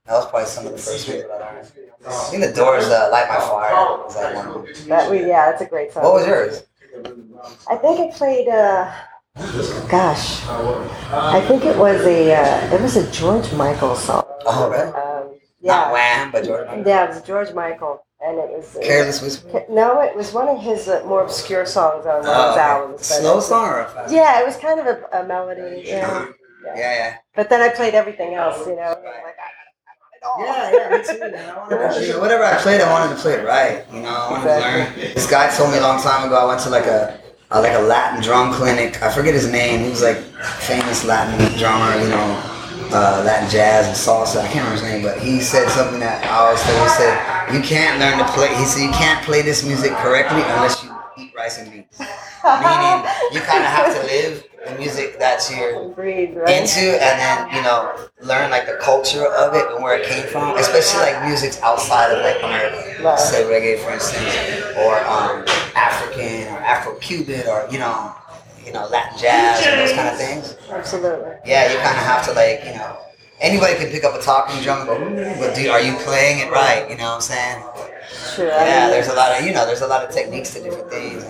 that 0.07 0.13
was 0.13 0.25
probably 0.29 0.47
some 0.47 0.65
of 0.67 0.71
the 0.71 0.77
first 0.77 1.05
things 1.07 1.23
that 1.23 1.31
I 1.41 1.53
learned. 1.53 1.67
I 2.07 2.11
think 2.31 2.43
the 2.43 2.53
Doors, 2.53 2.85
uh, 2.85 3.09
"Light 3.11 3.27
My 3.29 3.37
Fire" 3.37 3.73
was 4.03 4.15
like 4.15 4.35
one. 4.35 4.67
That 4.87 5.11
we 5.11 5.19
yeah, 5.19 5.51
that's 5.51 5.61
a 5.61 5.65
great 5.65 5.91
song. 5.91 6.03
What 6.03 6.13
was 6.13 6.27
yours? 6.27 6.63
I 7.69 7.75
think 7.75 7.99
I 7.99 8.17
played. 8.17 8.47
Uh, 8.47 8.91
gosh, 9.89 10.45
I 11.11 11.43
think 11.47 11.65
it 11.65 11.77
was 11.77 12.01
a 12.05 12.33
uh, 12.33 12.75
it 12.75 12.81
was 12.81 12.95
a 12.95 13.09
George 13.11 13.51
Michael 13.53 13.95
song. 13.95 14.23
Oh, 14.45 14.69
really? 14.69 14.83
Um, 14.83 14.93
Not 14.93 15.87
yeah, 15.87 15.91
Wham, 15.91 16.31
but 16.31 16.45
Jordan. 16.45 16.67
Michael. 16.67 16.87
yeah, 16.87 17.03
it 17.05 17.09
was 17.09 17.21
George 17.23 17.53
Michael, 17.53 18.05
and 18.25 18.37
it 18.39 18.49
was. 18.49 18.75
it 18.75 18.83
Careless 18.83 19.21
Whisper. 19.21 19.63
No, 19.69 20.01
it 20.01 20.15
was 20.15 20.33
one 20.33 20.47
of 20.47 20.61
his 20.61 20.87
uh, 20.87 21.03
more 21.05 21.23
obscure 21.23 21.65
songs 21.65 22.05
on 22.05 22.21
one 22.21 22.29
of 22.29 22.49
his 22.49 22.57
albums. 22.57 22.97
but- 22.97 23.03
Slow 23.05 23.39
song 23.39 23.67
or 23.69 23.79
a? 23.81 24.07
Yeah, 24.11 24.39
it 24.41 24.45
was 24.45 24.57
kind 24.57 24.79
of 24.79 24.87
a, 24.87 25.19
a 25.19 25.25
melody. 25.27 25.83
Yeah. 25.85 26.27
Yeah, 26.65 26.75
yeah. 26.77 27.17
But 27.35 27.49
then 27.49 27.61
I 27.61 27.69
played 27.69 27.93
everything 27.93 28.35
else, 28.35 28.65
you 28.65 28.75
know. 28.75 28.95
Like, 29.03 29.35
I, 29.37 30.39
Yeah, 30.39 30.71
yeah, 30.71 30.97
me 30.97 31.03
too. 31.03 31.19
Man. 31.19 31.49
I 31.49 31.57
wanted 31.57 31.93
to, 31.99 32.05
you 32.07 32.13
know, 32.13 32.19
whatever 32.21 32.43
I 32.45 32.55
played, 32.57 32.79
I 32.79 32.89
wanted 32.89 33.13
to 33.15 33.21
play 33.21 33.33
it 33.33 33.45
right. 33.45 33.83
You 33.93 33.99
know, 34.01 34.07
I 34.09 34.31
wanted 34.31 34.43
to 34.47 34.59
learn. 34.61 35.13
This 35.13 35.29
guy 35.29 35.53
told 35.53 35.71
me 35.71 35.77
a 35.79 35.81
long 35.81 36.01
time 36.01 36.25
ago. 36.25 36.37
I 36.37 36.45
went 36.45 36.61
to 36.61 36.69
like 36.69 36.85
a, 36.85 37.19
a 37.51 37.59
like 37.61 37.73
a 37.73 37.81
Latin 37.81 38.21
drum 38.23 38.53
clinic. 38.53 39.01
I 39.03 39.11
forget 39.13 39.33
his 39.33 39.51
name. 39.51 39.83
He 39.83 39.89
was 39.89 40.01
like 40.01 40.17
famous 40.61 41.03
Latin 41.03 41.35
drummer. 41.59 42.01
You 42.01 42.09
know, 42.09 42.52
uh, 42.93 43.23
Latin 43.25 43.49
jazz 43.49 43.87
and 43.87 43.95
salsa. 43.95 44.41
I 44.41 44.47
can't 44.47 44.65
remember 44.65 44.73
his 44.73 44.83
name, 44.83 45.01
but 45.01 45.19
he 45.19 45.39
said 45.41 45.67
something 45.69 45.99
that 45.99 46.23
I 46.25 46.45
always 46.45 46.61
say. 46.61 46.73
He 46.77 46.89
said, 46.89 47.13
"You 47.53 47.61
can't 47.61 47.99
learn 47.99 48.19
to 48.19 48.25
play." 48.33 48.53
He 48.55 48.65
said, 48.65 48.83
"You 48.83 48.91
can't 48.91 49.23
play 49.25 49.41
this 49.41 49.65
music 49.65 49.91
correctly 49.93 50.41
unless 50.53 50.83
you 50.83 50.93
eat 51.17 51.33
rice 51.35 51.57
and 51.57 51.71
beans." 51.71 51.97
Meaning, 51.99 52.97
you 53.31 53.41
kind 53.41 53.63
of 53.63 53.71
have 53.71 53.89
to 53.95 54.01
live 54.05 54.43
the 54.65 54.75
music 54.77 55.19
that 55.19 55.41
you're 55.51 55.89
right? 55.97 56.29
into 56.29 56.95
and 57.03 57.19
then 57.19 57.55
you 57.55 57.61
know 57.61 57.93
learn 58.21 58.49
like 58.49 58.65
the 58.65 58.77
culture 58.81 59.25
of 59.25 59.53
it 59.53 59.65
and 59.71 59.83
where 59.83 59.99
it 59.99 60.07
came 60.07 60.25
from 60.27 60.55
especially 60.57 61.01
like 61.01 61.25
music's 61.25 61.61
outside 61.61 62.11
of 62.11 62.23
like 62.23 62.41
america 62.43 63.17
say 63.17 63.43
reggae 63.43 63.77
for 63.83 63.91
instance 63.91 64.23
or 64.77 64.99
um, 65.03 65.43
african 65.75 66.47
or 66.53 66.59
afro-cuban 66.59 67.45
or 67.47 67.67
you 67.69 67.77
know 67.77 68.15
you 68.65 68.71
know 68.73 68.87
latin 68.87 69.17
jazz 69.17 69.65
and 69.65 69.79
those 69.79 69.93
kind 69.93 70.09
of 70.09 70.17
things 70.17 70.57
Absolutely. 70.69 71.31
yeah 71.45 71.71
you 71.71 71.77
kind 71.79 71.97
of 71.97 72.03
have 72.03 72.25
to 72.25 72.33
like 72.33 72.63
you 72.65 72.73
know 72.73 72.97
anybody 73.41 73.75
can 73.75 73.89
pick 73.89 74.03
up 74.03 74.13
a 74.17 74.21
talking 74.21 74.61
drum 74.63 74.87
and 74.87 74.87
go 74.87 75.35
but 75.39 75.55
do, 75.55 75.69
are 75.69 75.81
you 75.81 75.95
playing 75.97 76.39
it 76.39 76.51
right 76.51 76.89
you 76.89 76.97
know 76.97 77.05
what 77.05 77.15
i'm 77.15 77.21
saying 77.21 77.63
Sure. 78.35 78.47
Yeah, 78.47 78.89
there's 78.89 79.07
a 79.07 79.13
lot 79.13 79.37
of 79.37 79.45
you 79.45 79.53
know, 79.53 79.65
there's 79.65 79.81
a 79.81 79.87
lot 79.87 80.03
of 80.03 80.09
techniques 80.13 80.53
to 80.53 80.63
different 80.63 80.89
things, 80.89 81.23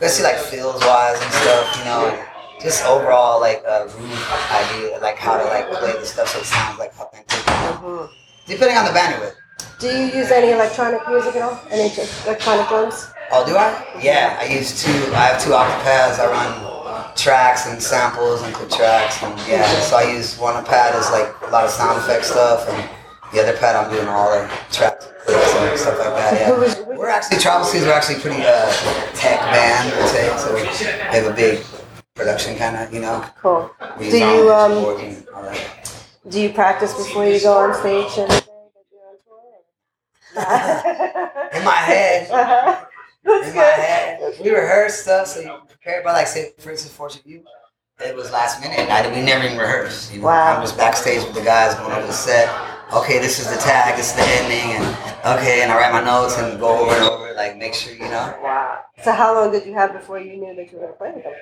especially 0.00 0.24
like 0.24 0.38
feels 0.38 0.80
wise 0.84 1.20
and 1.20 1.32
stuff. 1.32 1.78
You 1.78 1.84
know, 1.84 2.24
just 2.60 2.84
overall 2.84 3.40
like 3.40 3.62
a 3.66 3.88
groove 3.88 4.28
idea, 4.52 4.98
like 5.00 5.16
how 5.16 5.36
to 5.36 5.44
like 5.44 5.70
play 5.72 5.92
the 5.92 6.04
stuff 6.06 6.28
so 6.28 6.38
it 6.40 6.44
sounds 6.44 6.78
like 6.78 6.92
authentic. 6.98 7.38
mhm. 7.44 8.08
Depending 8.46 8.76
on 8.76 8.84
the 8.86 8.90
bandwidth. 8.92 9.34
Do 9.78 9.86
you 9.88 10.06
use 10.12 10.30
any 10.30 10.50
electronic 10.52 11.06
music 11.08 11.36
at 11.36 11.42
all? 11.42 11.60
Any 11.70 11.92
electronic 12.26 12.68
drums? 12.68 13.10
Oh, 13.32 13.46
do 13.46 13.56
I? 13.56 13.86
Yeah, 14.02 14.36
I 14.40 14.46
use 14.52 14.82
two. 14.82 14.90
I 15.14 15.30
have 15.30 15.42
two 15.42 15.50
octapads. 15.50 16.18
I 16.18 16.26
run 16.30 17.14
tracks 17.14 17.66
and 17.66 17.80
samples 17.80 18.42
and 18.42 18.52
click 18.54 18.70
tracks, 18.70 19.22
and 19.22 19.38
yeah. 19.46 19.66
So 19.82 19.96
I 19.96 20.12
use 20.12 20.36
one 20.38 20.64
pad 20.64 20.94
is 20.98 21.08
like 21.10 21.32
a 21.42 21.50
lot 21.50 21.64
of 21.64 21.70
sound 21.70 21.98
effect 21.98 22.24
stuff, 22.24 22.68
and 22.68 22.90
the 23.32 23.40
other 23.40 23.56
pad 23.56 23.76
I'm 23.76 23.90
doing 23.92 24.08
all 24.08 24.30
the 24.32 24.48
tracks, 24.72 25.06
clicks, 25.24 25.54
and 25.54 25.78
stuff 25.78 25.98
like 25.98 26.14
that. 26.14 26.34
Yeah. 26.40 26.96
We're 26.96 27.08
actually 27.08 27.38
Tribal 27.38 27.64
Seeds. 27.64 27.84
We're 27.84 27.92
actually 27.92 28.20
pretty 28.20 28.42
uh, 28.42 28.70
tech 29.14 29.38
band, 29.40 29.94
I'd 29.94 30.08
say. 30.08 30.36
So 30.36 30.54
we 30.54 30.66
have 31.16 31.26
a 31.26 31.34
big 31.34 31.64
production 32.14 32.56
kind 32.56 32.76
of, 32.76 32.92
you 32.92 33.00
know. 33.00 33.24
Cool. 33.40 33.70
Do 33.98 34.18
you 34.18 34.52
um 34.52 34.72
support 34.74 35.00
and 35.02 35.28
all 35.34 35.42
that. 35.44 35.92
do 36.28 36.40
you 36.40 36.50
practice 36.52 36.92
before 36.94 37.26
you 37.26 37.40
go 37.40 37.56
on 37.58 37.74
stage 37.74 38.18
and 38.18 38.30
everything 38.30 38.72
that 38.74 38.86
you're 40.34 40.44
on 40.44 41.50
tour? 41.52 41.58
In 41.60 41.64
my 41.64 41.76
head. 41.76 42.28
Uh-huh. 42.30 42.86
That's 43.24 43.46
in 43.48 43.52
good. 43.52 43.58
my 43.58 43.62
head. 43.62 44.34
We 44.42 44.50
rehearsed 44.50 45.02
stuff, 45.02 45.26
so 45.28 45.40
you 45.40 45.52
prepare. 45.68 46.02
But 46.04 46.14
like, 46.14 46.26
say, 46.26 46.52
for 46.58 46.70
instance, 46.70 46.94
Fortunate 46.94 47.26
Youth, 47.26 47.44
it 48.04 48.16
was 48.16 48.30
last 48.32 48.60
minute. 48.60 48.88
I, 48.90 49.06
we 49.14 49.22
never 49.22 49.44
even 49.44 49.58
rehearsed. 49.58 50.12
You 50.12 50.20
know, 50.20 50.26
Wow. 50.26 50.56
I 50.56 50.60
was 50.60 50.72
backstage 50.72 51.22
with 51.24 51.34
the 51.34 51.42
guys 51.42 51.74
going 51.74 51.92
over 51.92 52.06
the 52.06 52.12
set. 52.12 52.48
Okay, 52.92 53.18
this 53.20 53.38
is 53.38 53.48
the 53.48 53.56
tag, 53.60 53.96
this 53.96 54.10
is 54.10 54.16
the 54.16 54.22
ending, 54.26 54.72
and 54.82 55.38
okay, 55.38 55.62
and 55.62 55.70
I 55.70 55.76
write 55.76 55.92
my 55.92 56.02
notes 56.02 56.36
and 56.38 56.58
go 56.58 56.80
over 56.80 56.92
and 56.92 57.04
over, 57.04 57.34
like 57.34 57.56
make 57.56 57.72
sure 57.72 57.92
you 57.92 58.00
know. 58.00 58.36
Wow. 58.42 58.80
So 59.04 59.12
how 59.12 59.32
long 59.34 59.52
did 59.52 59.64
you 59.64 59.74
have 59.74 59.92
before 59.92 60.18
you 60.18 60.36
knew 60.36 60.56
that 60.56 60.72
you 60.72 60.78
were 60.78 60.86
going 60.86 60.92
to 60.94 60.98
play 60.98 61.12
with 61.14 61.22
them? 61.22 61.32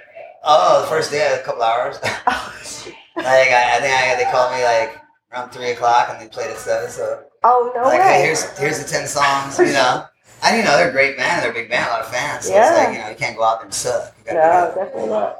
Oh, 0.44 0.82
the 0.82 0.86
first 0.88 1.10
day, 1.10 1.38
a 1.40 1.42
couple 1.44 1.62
hours. 1.62 1.98
Oh, 2.04 2.12
like 2.14 2.26
Oh, 2.26 2.60
shoot. 2.62 2.94
I, 3.16 3.76
I 3.76 3.80
think 3.80 3.94
I, 3.94 4.14
they 4.16 4.30
called 4.30 4.52
me 4.52 4.62
like 4.62 5.00
around 5.32 5.50
three 5.50 5.70
o'clock, 5.70 6.08
and 6.10 6.20
they 6.20 6.28
played 6.28 6.50
at 6.50 6.58
seven. 6.58 6.90
So 6.90 7.24
oh 7.44 7.72
no 7.74 7.82
like, 7.82 7.98
way. 8.00 8.04
hey, 8.04 8.22
here's 8.24 8.58
here's 8.58 8.78
the 8.84 8.88
ten 8.88 9.06
songs, 9.08 9.58
you 9.58 9.72
know. 9.72 10.04
And 10.42 10.56
you 10.56 10.62
know 10.64 10.76
they're 10.76 10.90
a 10.90 10.92
great 10.92 11.16
band, 11.16 11.42
they're 11.42 11.50
a 11.50 11.54
big 11.54 11.68
band, 11.68 11.88
a 11.88 11.90
lot 11.90 12.00
of 12.00 12.08
fans. 12.08 12.46
So 12.46 12.52
Yeah. 12.52 12.68
it's 12.70 12.78
like 12.78 12.92
you 12.96 13.02
know 13.02 13.08
you 13.10 13.16
can't 13.16 13.36
go 13.36 13.44
out 13.44 13.58
there 13.58 13.66
and 13.66 13.74
suck. 13.74 14.14
No, 14.26 14.72
definitely 14.74 15.08
not. 15.08 15.36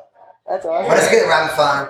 That's 0.48 0.64
awesome. 0.66 0.88
But 0.88 0.98
it's 0.98 1.08
good, 1.10 1.26
we're 1.26 1.32
having 1.32 1.56
fun. 1.56 1.88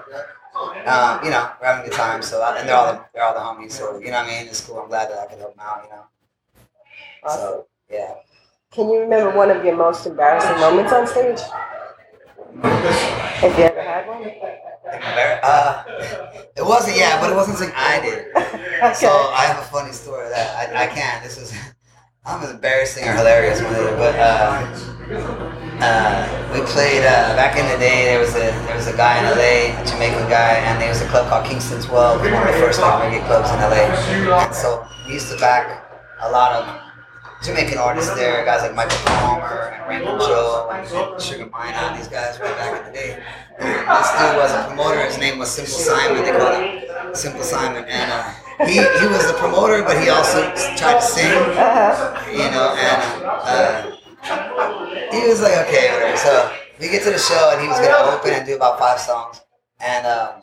um, 0.86 1.24
you 1.24 1.30
know, 1.30 1.50
we're 1.60 1.66
having 1.66 1.86
a 1.86 1.88
good 1.88 1.96
time. 1.96 2.20
So 2.22 2.42
and 2.44 2.68
they're 2.68 2.76
all 2.76 2.92
the, 2.92 3.04
they're 3.14 3.22
all 3.24 3.34
the 3.34 3.40
homies. 3.40 3.72
So 3.72 3.98
you 3.98 4.06
know 4.10 4.18
what 4.22 4.26
I 4.26 4.40
mean? 4.40 4.48
It's 4.48 4.60
cool. 4.60 4.78
I'm 4.80 4.88
glad 4.88 5.10
that 5.10 5.18
I 5.18 5.26
could 5.26 5.38
help 5.38 5.54
them 5.56 5.64
out. 5.66 5.84
You 5.84 5.90
know. 5.90 6.04
Awesome. 7.24 7.40
So 7.40 7.66
yeah. 7.90 8.14
Can 8.72 8.90
you 8.90 9.00
remember 9.00 9.34
one 9.34 9.50
of 9.50 9.64
your 9.64 9.76
most 9.76 10.06
embarrassing 10.06 10.58
moments 10.60 10.92
on 10.92 11.06
stage? 11.06 11.40
If 13.40 13.56
you 13.56 13.64
ever 13.64 13.80
had 13.82 14.06
one? 14.06 14.30
Uh, 15.42 15.84
it 16.56 16.64
wasn't 16.64 16.96
yeah, 16.96 17.20
but 17.20 17.30
it 17.30 17.36
wasn't 17.36 17.56
something 17.56 17.74
I 17.76 18.00
did. 18.00 18.26
okay. 18.36 18.94
So 18.94 19.08
I 19.08 19.44
have 19.46 19.58
a 19.58 19.66
funny 19.68 19.92
story 19.92 20.28
that. 20.30 20.74
I, 20.74 20.84
I 20.84 20.86
can't. 20.86 21.22
This 21.22 21.38
is 21.38 21.52
I'm 22.28 22.42
as 22.42 22.50
embarrassing 22.50 23.08
or 23.08 23.12
hilarious 23.16 23.62
one 23.62 23.72
either, 23.72 23.96
but 23.96 24.14
uh, 24.20 24.60
uh, 25.80 26.52
we 26.52 26.60
played 26.68 27.00
uh, 27.00 27.32
back 27.32 27.56
in 27.56 27.64
the 27.72 27.78
day. 27.80 28.04
There 28.04 28.20
was 28.20 28.36
a 28.36 28.52
there 28.68 28.76
was 28.76 28.86
a 28.86 28.94
guy 28.94 29.16
in 29.16 29.24
LA, 29.24 29.80
a 29.80 29.86
Jamaican 29.88 30.28
guy, 30.28 30.60
and 30.60 30.78
there 30.78 30.90
was 30.90 31.00
a 31.00 31.08
club 31.08 31.30
called 31.30 31.46
Kingston's 31.46 31.86
12, 31.86 32.20
one 32.20 32.28
of 32.34 32.52
the 32.52 32.60
first 32.60 32.80
reggae 32.80 33.24
clubs 33.24 33.48
in 33.48 33.56
LA. 33.64 33.88
And 34.44 34.54
so 34.54 34.86
we 35.06 35.14
used 35.14 35.32
to 35.32 35.38
back 35.38 35.88
a 36.20 36.30
lot 36.30 36.52
of 36.52 36.68
Jamaican 37.42 37.78
artists 37.78 38.12
there, 38.14 38.44
guys 38.44 38.60
like 38.60 38.74
Michael 38.74 38.98
Palmer 39.06 39.72
and 39.72 39.88
Rainbow 39.88 40.18
Joe 40.18 40.68
and 40.70 41.22
Sugar 41.22 41.46
Minott, 41.46 41.96
these 41.96 42.08
guys 42.08 42.38
way 42.38 42.52
back 42.60 42.78
in 42.78 42.92
the 42.92 42.92
day. 42.92 43.22
And 43.58 43.88
this 43.88 44.10
dude 44.20 44.36
was 44.36 44.52
a 44.52 44.66
promoter. 44.68 45.00
His 45.00 45.16
name 45.16 45.38
was 45.38 45.50
Simple 45.50 45.72
Simon. 45.72 46.22
They 46.22 46.32
called 46.32 46.62
him 46.62 47.14
Simple 47.14 47.42
Simon, 47.42 47.84
and 47.84 48.12
uh, 48.12 48.34
he 48.66 48.74
he 48.74 49.06
was 49.06 49.26
the 49.26 49.36
promoter, 49.38 49.82
but 49.82 50.00
he 50.02 50.08
also 50.10 50.42
tried 50.76 51.00
to 51.00 51.02
sing 51.02 51.30
you 52.32 52.50
know, 52.50 52.74
and 52.76 53.00
uh, 53.46 53.96
he 55.12 55.28
was 55.28 55.40
like, 55.40 55.56
okay, 55.66 55.92
whatever. 55.92 56.16
So 56.16 56.52
we 56.80 56.88
get 56.88 57.02
to 57.04 57.10
the 57.10 57.18
show, 57.18 57.50
and 57.52 57.60
he 57.62 57.68
was 57.68 57.78
gonna 57.78 58.16
open 58.16 58.32
and 58.32 58.46
do 58.46 58.56
about 58.56 58.78
five 58.78 58.98
songs, 58.98 59.40
and 59.80 60.06
um, 60.06 60.42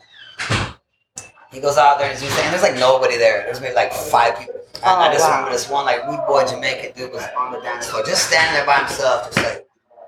he 1.52 1.60
goes 1.60 1.78
out 1.78 1.98
there 1.98 2.10
and 2.10 2.18
he's 2.18 2.32
saying, 2.32 2.50
there's 2.50 2.62
like 2.62 2.74
nobody 2.78 3.16
there. 3.16 3.44
There's 3.44 3.60
maybe 3.60 3.74
like 3.74 3.92
five 3.92 4.38
people. 4.38 4.54
And 4.76 4.84
I 4.84 5.08
Oh, 5.08 5.12
just 5.12 5.24
wow. 5.24 5.30
remember 5.36 5.52
this 5.52 5.68
one 5.70 5.86
like 5.86 6.06
rude 6.06 6.20
boy 6.26 6.44
Jamaican 6.46 6.92
dude 6.96 7.12
was 7.12 7.22
on 7.36 7.52
the 7.52 7.60
dance 7.60 7.88
floor, 7.88 8.02
just 8.04 8.26
standing 8.28 8.54
there 8.54 8.66
by 8.66 8.78
himself, 8.78 9.32
just 9.32 9.38
like 9.38 9.66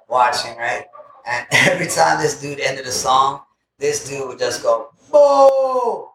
watching, 0.08 0.56
right? 0.58 0.84
And 1.26 1.46
every 1.52 1.86
time 1.86 2.20
this 2.20 2.40
dude 2.40 2.60
ended 2.60 2.86
a 2.86 2.92
song, 2.92 3.42
this 3.78 4.06
dude 4.08 4.28
would 4.28 4.38
just 4.38 4.62
go, 4.62 4.90
boo, 5.10 6.08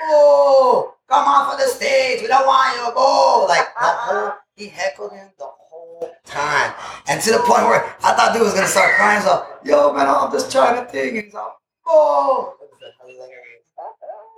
boo, 0.00 0.90
come 1.14 1.26
off 1.28 1.52
of 1.52 1.58
the 1.58 1.66
stage. 1.66 2.22
We 2.22 2.28
don't 2.28 2.46
want 2.46 2.76
you, 2.76 2.92
boo. 2.92 3.48
Like 3.48 3.66
the 3.74 3.86
whole, 4.04 4.32
he 4.56 4.68
heckled 4.68 5.12
him 5.12 5.28
the 5.38 5.46
whole 5.46 6.10
time. 6.24 6.74
And 7.08 7.20
to 7.22 7.32
the 7.32 7.38
point 7.38 7.64
where 7.64 7.84
I 8.02 8.14
thought 8.14 8.32
dude 8.32 8.42
was 8.42 8.54
gonna 8.54 8.66
start 8.66 8.96
crying. 8.96 9.22
So, 9.22 9.46
yo, 9.64 9.92
man, 9.92 10.08
I'm 10.08 10.32
just 10.32 10.50
trying 10.50 10.84
to 10.84 10.90
think. 10.90 11.14
And 11.14 11.24
he's 11.24 11.34
like, 11.34 11.52
boo. 11.84 12.52
It 12.60 12.70
was. 12.70 13.28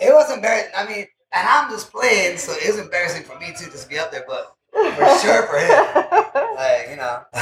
It 0.00 0.12
was 0.12 0.30
embarrassing. 0.32 0.72
I 0.76 0.86
mean, 0.86 1.06
and 1.32 1.48
I'm 1.48 1.70
just 1.70 1.90
playing, 1.90 2.38
so 2.38 2.52
it 2.52 2.66
was 2.68 2.78
embarrassing 2.78 3.24
for 3.24 3.38
me 3.38 3.48
too, 3.58 3.70
just 3.70 3.84
to 3.84 3.88
be 3.88 3.98
up 3.98 4.10
there, 4.10 4.24
but 4.26 4.54
for 4.72 5.18
sure 5.18 5.46
for 5.46 5.58
him. 5.58 6.24
Like, 6.54 6.88
you 6.90 6.96
know. 6.96 7.22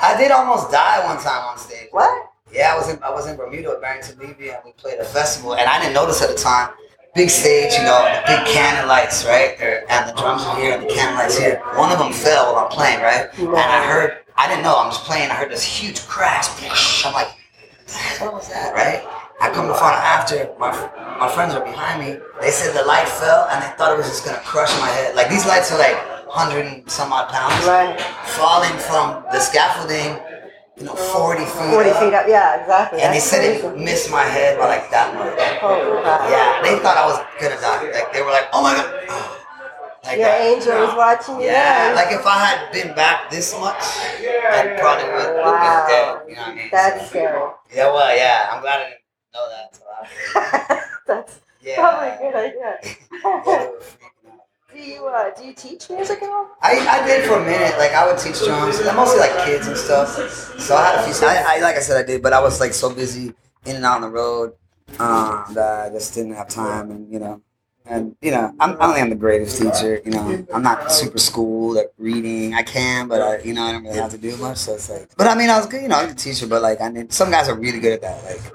I 0.00 0.16
did 0.16 0.30
almost 0.30 0.70
die 0.70 1.04
one 1.04 1.22
time 1.22 1.44
on 1.44 1.58
stage. 1.58 1.88
What? 1.90 2.30
Yeah, 2.50 2.72
I 2.74 2.76
was 2.76 2.88
in 2.90 3.02
I 3.02 3.10
was 3.10 3.26
in 3.26 3.36
Bermuda 3.36 3.70
at 3.72 3.80
Barrington 3.80 4.18
Levy 4.18 4.50
and 4.50 4.58
we 4.64 4.72
played 4.72 4.98
a 4.98 5.04
festival 5.04 5.54
and 5.54 5.68
I 5.68 5.80
didn't 5.80 5.94
notice 5.94 6.22
at 6.22 6.28
the 6.28 6.34
time. 6.34 6.70
Big 7.14 7.28
stage, 7.28 7.72
you 7.74 7.82
know, 7.84 8.00
the 8.08 8.22
big 8.26 8.46
cannon 8.46 8.88
lights, 8.88 9.26
right? 9.26 9.60
And 9.60 10.08
the 10.08 10.14
drums 10.18 10.44
are 10.44 10.56
here 10.56 10.72
and 10.72 10.82
the 10.82 10.88
cannon 10.88 11.16
lights 11.16 11.36
here. 11.36 11.60
One 11.76 11.92
of 11.92 11.98
them 11.98 12.10
fell 12.10 12.54
while 12.54 12.64
I'm 12.64 12.70
playing, 12.70 13.00
right? 13.02 13.28
And 13.38 13.54
I 13.56 13.86
heard 13.86 14.18
I 14.34 14.48
didn't 14.48 14.62
know, 14.64 14.74
I'm 14.78 14.90
just 14.90 15.04
playing, 15.04 15.30
I 15.30 15.34
heard 15.34 15.50
this 15.50 15.62
huge 15.62 16.06
crash. 16.06 16.48
I'm 17.04 17.12
like, 17.12 17.28
what 18.18 18.32
was 18.32 18.48
that, 18.48 18.72
right? 18.72 19.04
I 19.42 19.50
come 19.50 19.68
to 19.68 19.74
find 19.74 19.92
out 19.94 20.04
after 20.24 20.48
my 20.58 20.70
my 21.20 21.28
friends 21.28 21.52
are 21.52 21.62
behind 21.62 22.00
me. 22.00 22.16
They 22.40 22.50
said 22.50 22.72
the 22.74 22.86
light 22.86 23.06
fell 23.08 23.46
and 23.52 23.62
they 23.62 23.68
thought 23.76 23.92
it 23.92 23.98
was 23.98 24.08
just 24.08 24.24
gonna 24.24 24.40
crush 24.40 24.72
my 24.80 24.88
head. 24.88 25.14
Like 25.14 25.28
these 25.28 25.44
lights 25.44 25.70
are 25.70 25.78
like 25.78 25.96
hundred 26.32 26.64
and 26.64 26.90
some 26.90 27.12
odd 27.12 27.28
pounds 27.28 27.60
Right. 27.66 28.00
falling 28.40 28.72
from 28.78 29.22
the 29.32 29.38
scaffolding, 29.38 30.16
you 30.78 30.84
know, 30.88 30.94
40 30.94 31.44
feet 31.44 31.52
40 31.76 31.90
up. 31.90 31.96
feet 32.00 32.14
up. 32.14 32.24
Yeah, 32.26 32.56
exactly. 32.62 33.00
And 33.02 33.12
they 33.12 33.18
That's 33.18 33.28
said 33.28 33.44
it 33.44 33.76
missed 33.76 34.10
my 34.10 34.22
head 34.24 34.58
by 34.58 34.66
like 34.68 34.90
that 34.90 35.12
much. 35.14 35.36
Yeah, 35.36 35.60
they 36.76 36.82
thought 36.82 36.96
I 36.96 37.06
was 37.06 37.18
gonna 37.40 37.60
die. 37.60 37.90
Like 37.92 38.12
they 38.12 38.22
were 38.22 38.30
like, 38.30 38.48
oh 38.52 38.62
my 38.62 38.74
god. 38.74 39.38
Like 40.04 40.18
Your 40.18 40.26
that. 40.26 40.40
angel 40.40 40.74
was 40.82 40.96
watching 40.96 41.38
you 41.40 41.46
Yeah, 41.46 41.92
like 41.94 42.10
if 42.10 42.26
I 42.26 42.36
had 42.44 42.72
been 42.72 42.92
back 42.96 43.30
this 43.30 43.54
much, 43.54 43.78
I 43.78 44.74
probably 44.80 45.04
would 45.14 45.30
have 45.30 45.36
Wow. 45.46 45.86
been 45.86 45.94
dead. 45.94 46.28
You 46.28 46.34
know 46.34 46.42
what 46.42 46.50
I 46.50 46.54
mean? 46.56 46.68
That's 46.72 47.00
So, 47.02 47.06
scary. 47.06 47.50
yeah, 47.72 47.86
well, 47.86 48.16
yeah. 48.16 48.48
I'm 48.50 48.60
glad 48.62 48.80
I 48.80 48.88
didn't 48.90 49.06
know 49.32 49.46
that. 49.54 49.76
So 49.76 49.82
I, 50.34 50.82
That's 51.06 51.40
yeah. 51.62 51.76
probably 51.76 52.08
a 52.08 52.18
good 52.18 52.34
idea. 52.34 52.78
Yeah, 52.82 53.40
they 53.46 53.70
were 53.70 53.78
freaking 53.78 54.32
out. 54.34 54.74
do 54.74 54.80
you 54.82 55.06
uh, 55.06 55.30
do 55.38 55.44
you 55.44 55.52
teach 55.54 55.88
music 55.88 56.20
at 56.20 56.28
all? 56.30 56.48
I, 56.60 56.72
I 56.82 57.06
did 57.06 57.24
for 57.24 57.38
a 57.38 57.44
minute. 57.44 57.78
Like 57.78 57.92
I 57.92 58.04
would 58.04 58.18
teach 58.18 58.42
drums, 58.44 58.82
mostly 58.96 59.20
like 59.20 59.44
kids 59.46 59.68
and 59.68 59.76
stuff. 59.76 60.08
So 60.58 60.74
I 60.74 60.82
had 60.86 60.94
a 60.98 61.02
few. 61.14 61.14
I, 61.28 61.44
I 61.46 61.60
like 61.60 61.76
I 61.76 61.80
said 61.80 61.96
I 61.96 62.02
did, 62.04 62.22
but 62.24 62.32
I 62.32 62.40
was 62.42 62.58
like 62.58 62.74
so 62.74 62.92
busy 62.92 63.32
in 63.66 63.76
and 63.76 63.84
out 63.86 63.96
on 63.96 64.00
the 64.02 64.08
road 64.10 64.54
um, 64.98 65.44
that 65.54 65.86
I 65.86 65.90
just 65.90 66.14
didn't 66.14 66.34
have 66.34 66.48
time. 66.48 66.90
And 66.90 67.12
you 67.12 67.18
know, 67.18 67.42
and 67.86 68.16
you 68.20 68.30
know, 68.30 68.54
I'm, 68.60 68.70
I 68.72 68.86
don't 68.86 68.92
think 68.92 69.04
I'm 69.04 69.10
the 69.10 69.16
greatest 69.16 69.60
teacher. 69.60 70.00
You 70.04 70.12
know, 70.12 70.46
I'm 70.54 70.62
not 70.62 70.92
super 70.92 71.18
schooled 71.18 71.76
at 71.78 71.92
reading. 71.98 72.54
I 72.54 72.62
can, 72.62 73.08
but 73.08 73.20
I 73.20 73.38
you 73.42 73.54
know 73.54 73.64
I 73.64 73.72
don't 73.72 73.84
really 73.84 73.98
have 73.98 74.10
to 74.12 74.18
do 74.18 74.36
much. 74.36 74.58
So 74.58 74.74
it's 74.74 74.88
like, 74.88 75.08
but 75.16 75.26
I 75.26 75.34
mean 75.34 75.50
I 75.50 75.56
was 75.58 75.66
good. 75.66 75.82
You 75.82 75.88
know, 75.88 75.96
I'm 75.96 76.10
a 76.10 76.14
teacher, 76.14 76.46
but 76.46 76.62
like 76.62 76.80
I 76.80 76.90
mean, 76.90 77.10
some 77.10 77.30
guys 77.30 77.48
are 77.48 77.58
really 77.58 77.80
good 77.80 77.92
at 77.92 78.02
that. 78.02 78.24
Like 78.24 78.52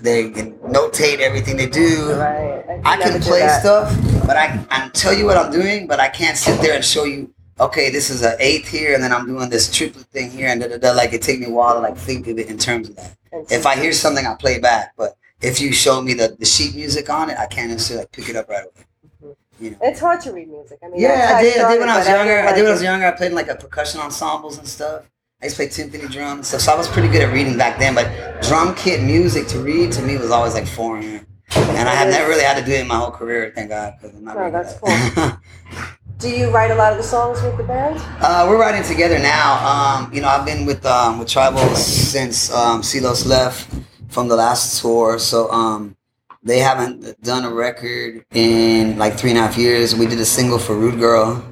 they 0.00 0.30
can 0.30 0.52
notate 0.58 1.18
everything 1.20 1.56
they 1.56 1.68
do. 1.68 2.12
Right. 2.12 2.80
I 2.84 2.96
never 2.96 3.12
can 3.12 3.22
play 3.22 3.48
stuff, 3.60 3.94
but 4.26 4.36
I 4.36 4.64
I 4.70 4.80
can 4.80 4.90
tell 4.92 5.12
you 5.12 5.24
what 5.24 5.36
I'm 5.36 5.50
doing, 5.50 5.86
but 5.86 6.00
I 6.00 6.08
can't 6.08 6.36
sit 6.36 6.60
there 6.60 6.74
and 6.74 6.84
show 6.84 7.04
you. 7.04 7.32
Okay, 7.60 7.90
this 7.90 8.08
is 8.08 8.22
an 8.22 8.36
eighth 8.38 8.68
here, 8.68 8.94
and 8.94 9.02
then 9.02 9.12
I'm 9.12 9.26
doing 9.26 9.50
this 9.50 9.74
triplet 9.74 10.06
thing 10.06 10.30
here, 10.30 10.46
and 10.46 10.60
da 10.60 10.68
da 10.68 10.78
da. 10.78 10.92
Like 10.92 11.12
it 11.12 11.22
take 11.22 11.40
me 11.40 11.46
a 11.46 11.50
while 11.50 11.74
to 11.74 11.80
like 11.80 11.96
think 11.96 12.28
of 12.28 12.38
it 12.38 12.48
in 12.48 12.56
terms 12.56 12.88
of 12.90 12.96
that. 12.96 13.16
If 13.50 13.66
I 13.66 13.74
hear 13.76 13.92
something, 13.92 14.24
I 14.24 14.34
play 14.34 14.60
back. 14.60 14.94
But 14.96 15.17
if 15.40 15.60
you 15.60 15.72
show 15.72 16.02
me 16.02 16.14
the, 16.14 16.36
the 16.38 16.44
sheet 16.44 16.74
music 16.74 17.08
on 17.10 17.30
it, 17.30 17.38
I 17.38 17.46
can't 17.46 17.70
necessarily 17.70 18.02
like, 18.02 18.12
pick 18.12 18.28
it 18.28 18.36
up 18.36 18.48
right 18.48 18.64
away. 18.64 19.36
You 19.60 19.70
know. 19.72 19.78
It's 19.82 20.00
hard 20.00 20.20
to 20.22 20.32
read 20.32 20.48
music. 20.48 20.78
I 20.84 20.88
mean, 20.88 21.00
Yeah, 21.00 21.34
I 21.36 21.42
did. 21.42 21.58
I 21.58 21.72
did 21.72 21.80
when 21.80 21.88
I 21.88 21.98
was 21.98 22.08
younger. 22.08 22.40
I 22.40 22.52
did 22.52 22.62
when 22.62 22.68
I 22.68 22.72
was 22.72 22.82
younger. 22.82 23.06
I 23.06 23.10
played 23.10 23.30
in 23.30 23.34
like 23.34 23.48
a 23.48 23.56
percussion 23.56 24.00
ensembles 24.00 24.58
and 24.58 24.68
stuff. 24.68 25.10
I 25.42 25.46
used 25.46 25.56
to 25.56 25.68
play 25.68 25.68
timpani 25.68 26.10
drums 26.10 26.38
and 26.38 26.46
stuff. 26.46 26.60
So 26.60 26.72
I 26.72 26.76
was 26.76 26.88
pretty 26.88 27.08
good 27.08 27.22
at 27.22 27.32
reading 27.32 27.56
back 27.56 27.78
then. 27.78 27.94
But 27.94 28.42
drum 28.42 28.74
kit 28.76 29.02
music 29.02 29.48
to 29.48 29.58
read 29.58 29.90
to 29.92 30.02
me 30.02 30.16
was 30.16 30.30
always 30.30 30.54
like 30.54 30.66
foreign. 30.66 31.26
And 31.56 31.88
I 31.88 31.94
have 31.94 32.08
never 32.08 32.28
really 32.28 32.44
had 32.44 32.58
to 32.58 32.64
do 32.64 32.72
it 32.72 32.80
in 32.80 32.86
my 32.86 32.96
whole 32.96 33.10
career, 33.10 33.52
thank 33.54 33.70
God, 33.70 33.94
because 34.00 34.16
I'm 34.16 34.24
not 34.24 34.36
really 34.36 34.50
that's 34.50 34.78
good 34.78 34.90
at 34.90 35.38
it. 35.72 35.88
Do 36.18 36.28
you 36.28 36.50
write 36.50 36.70
a 36.70 36.74
lot 36.74 36.92
of 36.92 36.98
the 36.98 37.04
songs 37.04 37.40
with 37.42 37.56
the 37.56 37.62
band? 37.62 37.96
uh, 38.20 38.46
we're 38.48 38.58
writing 38.58 38.82
together 38.82 39.18
now. 39.18 39.64
Um, 39.64 40.12
you 40.12 40.20
know, 40.20 40.28
I've 40.28 40.44
been 40.44 40.66
with 40.66 40.84
um, 40.84 41.18
with 41.20 41.28
Tribal 41.28 41.74
since 41.76 42.52
um, 42.52 42.82
Silos 42.82 43.24
left 43.24 43.72
from 44.08 44.28
the 44.28 44.36
last 44.36 44.80
tour. 44.80 45.18
So 45.18 45.50
um, 45.50 45.96
they 46.42 46.58
haven't 46.58 47.20
done 47.22 47.44
a 47.44 47.52
record 47.52 48.24
in 48.32 48.98
like 48.98 49.14
three 49.14 49.30
and 49.30 49.38
a 49.38 49.42
half 49.42 49.56
years. 49.56 49.94
We 49.94 50.06
did 50.06 50.18
a 50.18 50.24
single 50.24 50.58
for 50.58 50.76
Rude 50.76 50.98
Girl, 50.98 51.44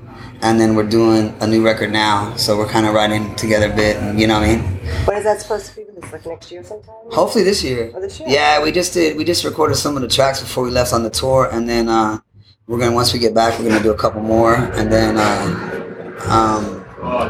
and 0.43 0.61
then 0.61 0.75
we're 0.75 0.89
doing 0.89 1.35
a 1.41 1.47
new 1.47 1.65
record 1.65 1.93
now. 1.93 2.35
So 2.37 2.57
we're 2.57 2.69
kind 2.69 2.87
of 2.87 2.95
writing 2.95 3.35
together 3.37 3.71
a 3.71 3.77
bit. 3.77 3.97
And, 3.97 4.19
you 4.21 4.27
know 4.27 4.41
what 4.41 4.49
I 4.49 4.57
mean? 4.57 4.63
When 5.05 5.17
is 5.17 5.25
that 5.25 5.41
supposed 5.41 5.67
to 5.67 5.77
be 5.77 5.85
released? 5.85 6.13
Like 6.13 6.27
next 6.27 6.51
year 6.53 6.63
sometime? 6.63 6.95
Hopefully 7.11 7.45
this 7.45 7.63
year. 7.63 7.93
Oh, 7.95 8.01
this 8.01 8.21
year? 8.21 8.29
Yeah, 8.29 8.63
we 8.63 8.73
just 8.73 8.95
did. 8.95 9.17
We 9.17 9.25
just 9.25 9.45
recorded 9.45 9.77
some 9.77 9.97
of 9.97 10.03
the 10.03 10.09
tracks 10.09 10.41
before 10.41 10.65
we 10.65 10.71
left 10.71 10.93
on 10.93 11.03
the 11.03 11.11
tour, 11.11 11.49
and 11.51 11.69
then 11.69 11.89
uh, 11.89 12.21
we're 12.67 12.79
gonna 12.79 12.95
once 12.95 13.13
we 13.13 13.19
get 13.19 13.35
back, 13.35 13.59
we're 13.59 13.69
gonna 13.69 13.83
do 13.83 13.91
a 13.93 13.97
couple 13.97 14.23
more, 14.23 14.55
and 14.55 14.93
then 14.93 15.17
uh, 15.19 16.23
um, 16.29 16.76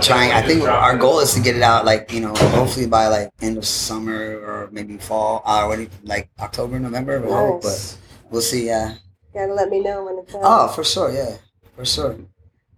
trying. 0.00 0.32
I 0.32 0.42
think 0.42 0.62
our 0.64 0.96
goal 0.96 1.20
is 1.20 1.34
to 1.34 1.40
get 1.40 1.56
it 1.56 1.62
out 1.62 1.84
like 1.84 2.12
you 2.12 2.20
know, 2.20 2.34
hopefully 2.34 2.86
by 2.86 3.08
like 3.08 3.30
end 3.40 3.58
of 3.58 3.64
summer 3.66 4.38
or 4.38 4.68
maybe 4.72 4.96
fall, 4.96 5.42
uh, 5.44 5.64
what 5.66 5.76
do 5.76 5.82
you- 5.82 5.90
like 6.04 6.28
October, 6.40 6.78
November. 6.78 7.20
We 7.20 7.30
hope, 7.30 7.64
Nice. 7.64 7.96
but 8.24 8.30
we'll 8.32 8.42
see. 8.42 8.66
Yeah. 8.66 8.94
Gotta 9.34 9.52
let 9.54 9.68
me 9.70 9.80
know 9.80 10.04
when 10.04 10.18
it's 10.18 10.34
out. 10.34 10.40
Oh, 10.44 10.68
for 10.68 10.84
sure. 10.84 11.10
Yeah, 11.12 11.36
for 11.76 11.84
sure. 11.84 12.16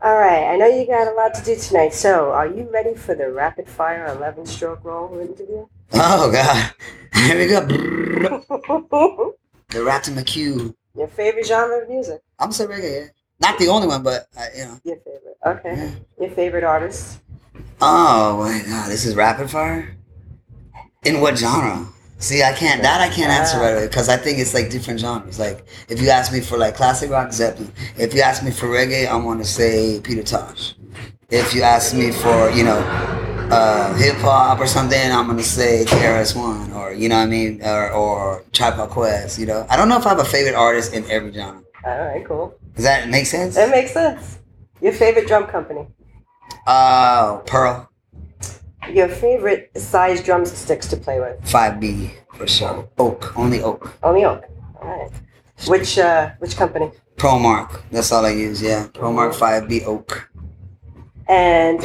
All 0.02 0.16
right. 0.16 0.44
I 0.52 0.56
know 0.56 0.66
you 0.66 0.86
got 0.86 1.08
a 1.08 1.12
lot 1.14 1.34
to 1.34 1.44
do 1.44 1.56
tonight. 1.56 1.92
So, 1.94 2.30
are 2.32 2.46
you 2.46 2.68
ready 2.72 2.94
for 2.94 3.14
the 3.14 3.30
rapid 3.32 3.68
fire 3.68 4.06
11 4.06 4.46
stroke 4.46 4.84
roll 4.84 5.18
interview? 5.20 5.66
Oh 5.94 6.30
God, 6.30 6.72
here 7.14 7.38
we 7.38 7.46
go. 7.46 7.60
The 9.70 9.80
Raptor 9.80 10.14
McHugh. 10.14 10.74
Your 10.96 11.08
favorite 11.08 11.46
genre 11.46 11.82
of 11.82 11.90
music? 11.90 12.22
I'm 12.38 12.52
so 12.52 12.66
reggae. 12.66 13.10
Not 13.40 13.58
the 13.58 13.68
only 13.68 13.86
one, 13.86 14.02
but 14.02 14.28
uh, 14.36 14.46
you 14.56 14.64
know. 14.64 14.80
Your 14.84 14.96
favorite. 14.96 15.36
Okay. 15.46 15.76
Yeah. 15.76 15.90
Your 16.20 16.30
favorite 16.30 16.64
artist? 16.64 17.20
Oh 17.80 18.38
my 18.38 18.62
god, 18.66 18.90
this 18.90 19.04
is 19.04 19.14
rapid 19.14 19.50
fire. 19.50 19.96
In 21.04 21.20
what 21.20 21.38
genre? 21.38 21.86
See, 22.18 22.42
I 22.42 22.52
can't. 22.52 22.82
That 22.82 23.00
I 23.00 23.08
can't 23.08 23.30
answer 23.30 23.58
right 23.58 23.70
away 23.70 23.86
because 23.86 24.08
I 24.08 24.16
think 24.16 24.40
it's 24.40 24.52
like 24.52 24.70
different 24.70 24.98
genres. 24.98 25.38
Like 25.38 25.64
if 25.88 26.02
you 26.02 26.08
ask 26.10 26.32
me 26.32 26.40
for 26.40 26.58
like 26.58 26.74
classic 26.74 27.10
rock, 27.10 27.32
Zeppelin. 27.32 27.72
If 27.96 28.12
you 28.12 28.22
ask 28.22 28.42
me 28.42 28.50
for 28.50 28.66
reggae, 28.66 29.06
I 29.06 29.14
want 29.14 29.38
to 29.40 29.44
say 29.44 30.00
Peter 30.02 30.24
Tosh. 30.24 30.74
If 31.30 31.54
you 31.54 31.62
ask 31.62 31.94
me 31.94 32.10
for 32.10 32.50
you 32.50 32.64
know 32.64 32.78
uh, 33.52 33.94
hip 33.94 34.16
hop 34.16 34.58
or 34.58 34.66
something, 34.66 34.98
I'm 35.12 35.28
gonna 35.28 35.44
say 35.44 35.84
KRS 35.86 36.34
One 36.34 36.72
or 36.72 36.92
you 36.92 37.08
know 37.08 37.16
what 37.16 37.22
I 37.22 37.26
mean, 37.26 37.62
or, 37.62 37.92
or 37.92 38.44
Called 38.52 38.90
Quest. 38.90 39.38
You 39.38 39.46
know, 39.46 39.66
I 39.70 39.76
don't 39.76 39.88
know 39.88 39.98
if 39.98 40.04
I 40.04 40.08
have 40.08 40.18
a 40.18 40.24
favorite 40.24 40.56
artist 40.56 40.94
in 40.94 41.08
every 41.08 41.32
genre. 41.32 41.62
All 41.84 41.98
right, 41.98 42.24
cool. 42.26 42.54
Does 42.74 42.84
that 42.84 43.08
make 43.08 43.26
sense? 43.26 43.54
That 43.54 43.70
makes 43.70 43.92
sense. 43.92 44.38
Your 44.80 44.92
favorite 44.92 45.26
drum 45.26 45.46
company? 45.46 45.86
Uh, 46.66 47.38
Pearl 47.38 47.88
Your 48.92 49.08
favorite 49.08 49.70
size 49.76 50.22
drumsticks 50.22 50.86
to 50.88 50.96
play 50.96 51.20
with? 51.20 51.36
Five 51.48 51.80
B 51.80 52.12
for 52.34 52.46
sure. 52.46 52.88
Oak, 52.98 53.36
only 53.36 53.62
Oak. 53.62 53.92
Only 54.02 54.24
oak. 54.24 54.44
All 54.80 54.88
right. 54.88 55.10
Which 55.66 55.98
uh, 55.98 56.30
which 56.38 56.56
company? 56.56 56.90
Pro 57.16 57.38
Mark. 57.38 57.82
That's 57.90 58.12
all 58.12 58.24
I 58.24 58.30
use. 58.30 58.62
Yeah, 58.62 58.86
Pro 58.94 59.12
Mark 59.12 59.34
Five 59.34 59.68
B 59.68 59.82
Oak. 59.84 60.30
And 61.28 61.80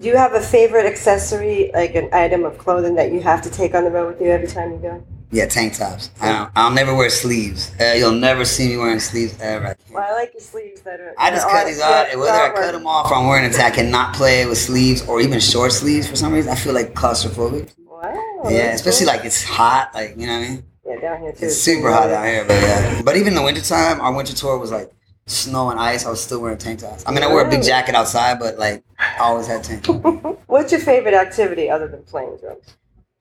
do 0.00 0.06
you 0.06 0.16
have 0.16 0.34
a 0.34 0.40
favorite 0.40 0.86
accessory, 0.86 1.70
like 1.74 1.96
an 1.96 2.08
item 2.12 2.44
of 2.44 2.56
clothing 2.58 2.94
that 2.94 3.10
you 3.10 3.20
have 3.20 3.42
to 3.42 3.50
take 3.50 3.74
on 3.74 3.82
the 3.84 3.90
road 3.90 4.14
with 4.14 4.22
you 4.22 4.30
every 4.30 4.46
time 4.46 4.72
you 4.72 4.78
go? 4.78 5.04
Yeah, 5.30 5.46
tank 5.46 5.74
tops. 5.76 6.10
I 6.20 6.32
don't, 6.32 6.50
I'll 6.56 6.70
never 6.70 6.94
wear 6.94 7.10
sleeves. 7.10 7.72
Uh, 7.78 7.92
you'll 7.96 8.12
never 8.12 8.46
see 8.46 8.68
me 8.68 8.76
wearing 8.78 8.98
sleeves 8.98 9.38
ever. 9.40 9.76
Well, 9.90 10.02
I 10.02 10.12
like 10.14 10.32
your 10.32 10.40
sleeves 10.40 10.80
that 10.82 11.00
are. 11.00 11.14
I 11.18 11.30
just 11.30 11.46
cut 11.46 11.66
these 11.66 11.80
off. 11.80 12.14
Whether 12.16 12.30
I 12.30 12.50
cut 12.54 12.72
them 12.72 12.86
off 12.86 13.10
or 13.10 13.16
I'm 13.16 13.26
wearing 13.26 13.52
a 13.52 13.58
I 13.58 13.70
cannot 13.70 14.14
play 14.14 14.46
with 14.46 14.56
sleeves 14.56 15.06
or 15.06 15.20
even 15.20 15.38
short 15.38 15.72
sleeves 15.72 16.08
for 16.08 16.16
some 16.16 16.32
reason. 16.32 16.50
I 16.50 16.54
feel 16.54 16.72
like 16.72 16.94
claustrophobic. 16.94 17.74
Wow. 17.78 18.42
yeah, 18.48 18.72
especially 18.72 19.06
cool. 19.06 19.16
like 19.16 19.26
it's 19.26 19.44
hot. 19.44 19.90
Like 19.92 20.16
you 20.16 20.26
know 20.26 20.38
what 20.38 20.46
I 20.46 20.48
mean? 20.48 20.64
Yeah, 20.86 21.00
down 21.00 21.20
here 21.20 21.32
too. 21.32 21.46
It's 21.46 21.58
super 21.58 21.92
hot 21.92 22.10
out 22.10 22.24
here, 22.24 22.44
but 22.46 22.54
yeah. 22.62 23.02
But 23.02 23.16
even 23.16 23.28
in 23.28 23.34
the 23.34 23.42
wintertime, 23.42 24.00
our 24.00 24.14
winter 24.14 24.34
tour 24.34 24.56
was 24.56 24.70
like 24.70 24.90
snow 25.26 25.68
and 25.70 25.78
ice. 25.78 26.06
I 26.06 26.10
was 26.10 26.22
still 26.22 26.40
wearing 26.40 26.56
tank 26.56 26.80
tops. 26.80 27.04
I 27.06 27.12
mean, 27.12 27.22
I 27.22 27.26
wear 27.26 27.46
a 27.46 27.50
big 27.50 27.62
jacket 27.62 27.94
outside, 27.94 28.38
but 28.38 28.58
like 28.58 28.82
I 28.98 29.18
always 29.20 29.46
had 29.46 29.62
tank. 29.62 29.84
tops. 29.84 30.38
What's 30.46 30.72
your 30.72 30.80
favorite 30.80 31.14
activity 31.14 31.68
other 31.68 31.86
than 31.86 32.02
playing 32.04 32.38
drums? 32.40 32.64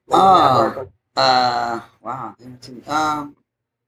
Oh. 0.09 0.73
Uh, 0.79 0.85
wow. 1.17 2.35
Um, 2.85 3.35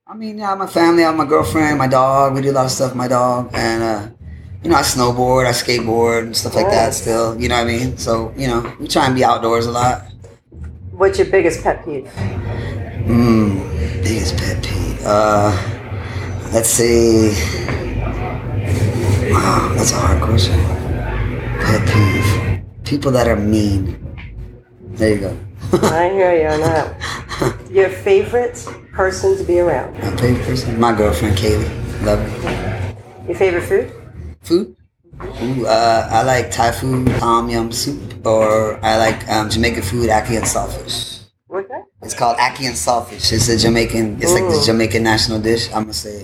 I 0.08 0.16
mean, 0.16 0.40
yeah, 0.40 0.48
I 0.48 0.50
have 0.50 0.58
my 0.58 0.68
family, 0.68 1.04
I 1.04 1.08
have 1.08 1.16
my 1.16 1.26
girlfriend, 1.26 1.78
my 1.78 1.88
dog. 1.88 2.34
We 2.34 2.42
do 2.42 2.52
a 2.52 2.54
lot 2.54 2.66
of 2.66 2.72
stuff. 2.72 2.96
My 2.96 3.08
dog 3.08 3.52
and 3.54 3.84
uh, 3.84 4.08
you 4.64 4.70
know, 4.72 4.76
I 4.76 4.82
snowboard, 4.82 5.46
I 5.46 5.52
skateboard, 5.52 6.24
and 6.24 6.36
stuff 6.36 6.56
like 6.56 6.68
that. 6.68 6.94
Still, 6.94 7.40
you 7.40 7.48
know 7.48 7.56
what 7.56 7.68
I 7.68 7.68
mean. 7.68 7.98
So 7.98 8.34
you 8.36 8.48
know, 8.48 8.76
we 8.80 8.88
try 8.88 9.06
and 9.06 9.16
be 9.16 9.24
outdoors 9.24 9.68
a 9.68 9.72
lot. 9.72 10.06
What's 10.92 11.20
your 11.20 11.28
biggest 11.28 11.64
pet 11.64 11.86
peeve? 11.86 12.06
Mm, 13.06 14.04
biggest 14.04 14.36
pet 14.38 14.64
peeve. 14.64 15.00
Uh, 15.06 15.52
let's 16.52 16.70
see. 16.70 17.30
Wow, 19.32 19.74
that's 19.76 19.92
a 19.92 19.96
hard 19.96 20.24
question. 20.24 20.60
Pet 21.62 21.88
peeve. 21.88 22.64
People 22.84 23.12
that 23.12 23.28
are 23.28 23.36
mean. 23.36 23.96
There 24.96 25.14
you 25.14 25.20
go. 25.20 25.49
I 25.74 26.10
hear 26.10 26.34
you 26.42 26.48
on 26.48 26.60
that. 26.62 27.68
Your 27.72 27.90
favorite 27.90 28.56
person 28.94 29.38
to 29.38 29.44
be 29.44 29.60
around? 29.60 29.94
My 29.96 30.16
favorite 30.18 30.46
person, 30.46 30.80
my 30.80 30.96
girlfriend 30.96 31.38
Kaylee. 31.38 32.04
Love 32.06 32.20
her. 32.20 32.96
Your 33.28 33.36
favorite 33.38 33.64
food? 33.64 33.92
Food? 34.42 34.76
Ooh, 35.44 35.66
uh, 35.68 36.08
I 36.10 36.24
like 36.24 36.50
Thai 36.50 36.72
food, 36.72 37.08
tom 37.20 37.50
yum 37.50 37.72
soup, 37.72 38.26
or 38.26 38.84
I 38.84 38.98
like 38.98 39.28
um, 39.30 39.50
Jamaican 39.50 39.84
food, 39.84 40.10
ackee 40.10 40.38
and 40.38 40.46
saltfish. 40.46 41.20
What's 41.48 41.68
that? 41.70 41.84
It's 42.02 42.14
called 42.14 42.38
ackee 42.38 42.66
and 42.68 42.76
saltfish. 42.76 43.32
It's 43.34 43.50
a 43.50 43.58
Jamaican. 43.58 44.22
It's 44.22 44.32
like 44.32 44.44
the 44.46 44.64
Jamaican 44.66 45.04
national 45.04 45.40
dish. 45.42 45.68
I'm 45.68 45.84
gonna 45.84 45.94
say 45.94 46.24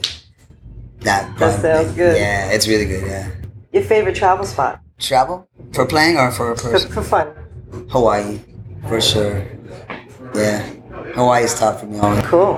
that. 1.01 1.37
That 1.37 1.61
sounds 1.61 1.91
good. 1.91 2.15
Yeah, 2.17 2.51
it's 2.51 2.67
really 2.67 2.85
good. 2.85 3.05
Yeah. 3.05 3.29
Your 3.73 3.83
favorite 3.83 4.15
travel 4.15 4.45
spot? 4.45 4.79
Travel 4.97 5.47
for 5.73 5.85
playing 5.85 6.15
or 6.17 6.31
for 6.31 6.53
a 6.53 6.57
For, 6.57 6.71
person? 6.71 6.91
for 6.91 7.03
fun. 7.03 7.27
Hawaii, 7.89 8.39
for 8.87 9.01
sure. 9.01 9.45
Yeah, 10.33 10.61
Hawaii 11.15 11.43
is 11.43 11.57
top 11.57 11.79
for 11.79 11.85
me. 11.85 11.99
Always. 11.99 12.23
Cool. 12.25 12.55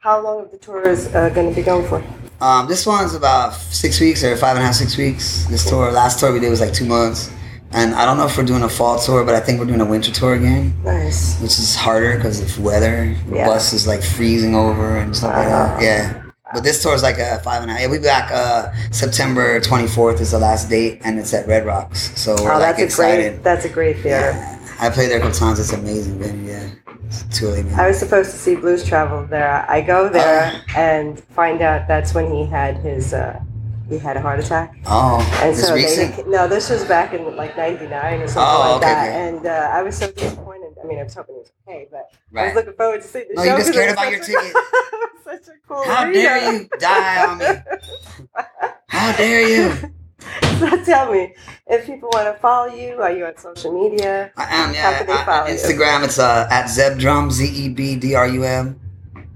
How 0.00 0.20
long 0.22 0.44
of 0.44 0.50
the 0.50 0.58
tour 0.58 0.86
is 0.88 1.12
uh, 1.14 1.28
going 1.30 1.50
to 1.50 1.54
be 1.54 1.62
going 1.62 1.86
for? 1.86 2.02
Um, 2.40 2.68
this 2.68 2.86
one's 2.86 3.14
about 3.14 3.54
six 3.54 4.00
weeks 4.00 4.22
or 4.22 4.36
five 4.36 4.56
and 4.56 4.62
a 4.62 4.66
half, 4.66 4.74
six 4.76 4.96
weeks. 4.96 5.44
This 5.46 5.68
tour, 5.68 5.90
last 5.90 6.20
tour 6.20 6.32
we 6.32 6.38
did 6.40 6.50
was 6.50 6.60
like 6.60 6.72
two 6.72 6.86
months, 6.86 7.30
and 7.72 7.94
I 7.94 8.04
don't 8.06 8.16
know 8.16 8.26
if 8.26 8.38
we're 8.38 8.44
doing 8.44 8.62
a 8.62 8.68
fall 8.68 8.98
tour, 8.98 9.24
but 9.24 9.34
I 9.34 9.40
think 9.40 9.58
we're 9.58 9.66
doing 9.66 9.80
a 9.80 9.84
winter 9.84 10.12
tour 10.12 10.34
again. 10.34 10.72
Nice. 10.84 11.38
which 11.40 11.50
is 11.58 11.74
harder 11.74 12.16
because 12.16 12.40
of 12.40 12.62
weather. 12.64 13.14
The 13.28 13.36
Yeah. 13.36 13.46
bus 13.46 13.72
is 13.72 13.86
like 13.86 14.02
freezing 14.02 14.54
over 14.54 14.96
and 14.98 15.14
stuff 15.16 15.34
like 15.34 15.48
that. 15.48 15.82
Yeah. 15.82 16.22
But 16.54 16.62
this 16.64 16.82
tour 16.82 16.94
is 16.94 17.02
like 17.02 17.18
a 17.18 17.40
five 17.40 17.60
and 17.62 17.70
a 17.70 17.74
half. 17.74 17.82
Yeah, 17.82 17.88
we 17.90 17.98
back 17.98 18.30
uh, 18.32 18.72
September 18.90 19.60
24th 19.60 20.20
is 20.20 20.30
the 20.30 20.38
last 20.38 20.70
date, 20.70 21.00
and 21.04 21.18
it's 21.18 21.34
at 21.34 21.46
Red 21.46 21.66
Rocks. 21.66 22.12
So 22.18 22.34
we're 22.42 22.52
Oh, 22.52 22.58
like 22.58 22.76
that's 22.76 22.80
a 22.80 22.84
excited. 22.84 23.32
great. 23.32 23.42
That's 23.44 23.64
a 23.66 23.68
great 23.68 23.96
theater. 23.98 24.30
Yeah. 24.30 24.57
I 24.80 24.90
played 24.90 25.10
there 25.10 25.18
a 25.18 25.20
couple 25.20 25.34
times. 25.38 25.58
It's 25.58 25.72
amazing, 25.72 26.20
man. 26.20 26.44
Yeah. 26.44 26.70
It's 27.06 27.24
truly 27.36 27.60
amazing. 27.60 27.78
I 27.80 27.88
was 27.88 27.98
supposed 27.98 28.30
to 28.30 28.36
see 28.36 28.54
Blues 28.54 28.84
Travel 28.84 29.26
there. 29.26 29.64
I 29.68 29.80
go 29.80 30.08
there 30.08 30.62
and 30.76 31.18
find 31.20 31.62
out 31.62 31.88
that's 31.88 32.14
when 32.14 32.30
he 32.32 32.44
had 32.46 32.76
his 32.78 33.12
uh, 33.14 33.40
he 33.88 33.98
had 33.98 34.16
a 34.16 34.20
heart 34.20 34.38
attack. 34.38 34.76
oh, 34.86 35.18
And 35.42 35.56
so 35.56 35.74
recent? 35.74 36.16
they 36.16 36.22
no, 36.24 36.46
this 36.46 36.68
was 36.70 36.84
back 36.84 37.14
in 37.14 37.34
like 37.36 37.56
'99 37.56 38.20
or 38.20 38.28
something 38.28 38.42
Oh, 38.42 38.60
like 38.60 38.76
okay, 38.76 38.86
that. 38.86 39.08
okay. 39.08 39.28
And 39.38 39.46
uh, 39.46 39.70
I 39.72 39.82
was 39.82 39.96
so 39.96 40.10
disappointed. 40.12 40.74
I 40.82 40.86
mean, 40.86 40.98
I 40.98 41.04
was 41.04 41.14
hoping 41.14 41.36
it 41.36 41.38
was 41.38 41.52
okay, 41.66 41.88
but 41.90 42.12
I 42.38 42.44
was 42.46 42.54
looking 42.54 42.74
forward 42.74 43.00
to 43.02 43.08
seeing 43.08 43.28
the 43.30 43.34
No, 43.34 43.44
show. 43.44 43.52
you 43.52 43.58
just 43.58 43.72
cared 43.72 43.90
about 43.90 44.10
your 44.12 44.20
ticket. 44.22 44.52
such 45.24 45.48
a 45.48 45.52
cool. 45.66 45.82
How 45.84 46.04
arena. 46.04 46.12
dare 46.14 46.52
you 46.52 46.68
die 46.78 47.26
on 47.26 47.38
me? 47.38 47.46
How 48.88 49.16
dare 49.16 49.48
you? 49.48 49.92
so 50.58 50.84
tell 50.84 51.12
me, 51.12 51.34
if 51.66 51.86
people 51.86 52.08
want 52.12 52.34
to 52.34 52.40
follow 52.40 52.74
you, 52.74 53.00
are 53.00 53.12
you 53.12 53.24
on 53.26 53.36
social 53.36 53.72
media? 53.72 54.32
I 54.36 54.44
am, 54.44 54.74
yeah. 54.74 55.04
I- 55.08 55.24
follow 55.24 55.46
you? 55.46 55.54
Instagram, 55.54 56.04
it's 56.04 56.18
uh, 56.18 56.48
at 56.50 56.66
Zebdrum, 56.66 57.30
Z 57.30 57.44
E 57.46 57.68
B 57.68 57.96
D 57.96 58.14
R 58.14 58.28
U 58.28 58.44
M. 58.44 58.80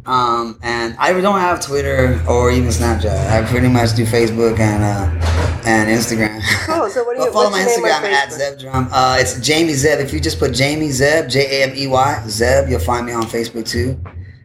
Um, 0.05 0.59
and 0.63 0.97
I 0.99 1.13
don't 1.21 1.39
have 1.39 1.65
Twitter 1.65 2.21
or 2.29 2.51
even 2.51 2.71
Snapchat. 2.71 3.31
I 3.31 3.49
pretty 3.49 3.69
much 3.69 3.95
do 3.95 4.05
Facebook 4.05 4.59
and 4.59 4.83
uh, 4.83 5.63
and 5.65 5.89
Instagram. 5.89 6.43
Cool. 6.67 6.91
So 6.91 7.05
what 7.05 7.17
do 7.17 7.23
you? 7.23 7.33
follow 7.33 7.51
my 7.51 7.61
your 7.61 7.69
name 7.69 7.85
on 7.85 8.03
Instagram 8.03 8.13
at? 8.13 8.29
Zebdrum. 8.33 8.89
Uh, 8.91 9.17
it's 9.21 9.35
Jamey 9.39 9.75
Zeb. 9.75 10.01
If 10.01 10.13
you 10.13 10.19
just 10.19 10.41
put 10.41 10.51
Jamey 10.51 10.91
Zeb, 10.91 11.29
J 11.31 11.61
A 11.63 11.69
M 11.69 11.77
E 11.77 11.87
Y 11.87 12.25
Zeb, 12.27 12.69
you'll 12.69 12.81
find 12.81 13.07
me 13.07 13.13
on 13.13 13.23
Facebook 13.23 13.69
too. 13.69 14.01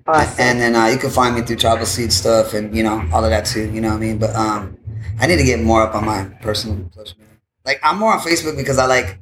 Awesome. 0.05 0.35
And 0.39 0.59
then 0.59 0.75
uh, 0.75 0.85
you 0.85 0.97
can 0.97 1.09
find 1.09 1.35
me 1.35 1.41
through 1.41 1.57
Tribal 1.57 1.87
Seed 1.87 2.13
stuff 2.13 2.53
and 2.53 2.75
you 2.75 2.83
know 2.83 3.03
all 3.11 3.23
of 3.23 3.31
that 3.31 3.45
too. 3.45 3.71
You 3.71 3.81
know 3.81 3.89
what 3.89 3.97
I 3.97 3.99
mean? 3.99 4.19
But 4.19 4.35
um, 4.35 4.76
I 5.19 5.27
need 5.27 5.37
to 5.37 5.43
get 5.43 5.61
more 5.61 5.81
up 5.81 5.95
on 5.95 6.05
my 6.05 6.25
personal 6.41 6.89
social 6.93 7.17
media. 7.17 7.37
Like 7.65 7.79
I'm 7.83 7.97
more 7.99 8.13
on 8.13 8.19
Facebook 8.19 8.55
because 8.57 8.77
I 8.77 8.85
like, 8.85 9.19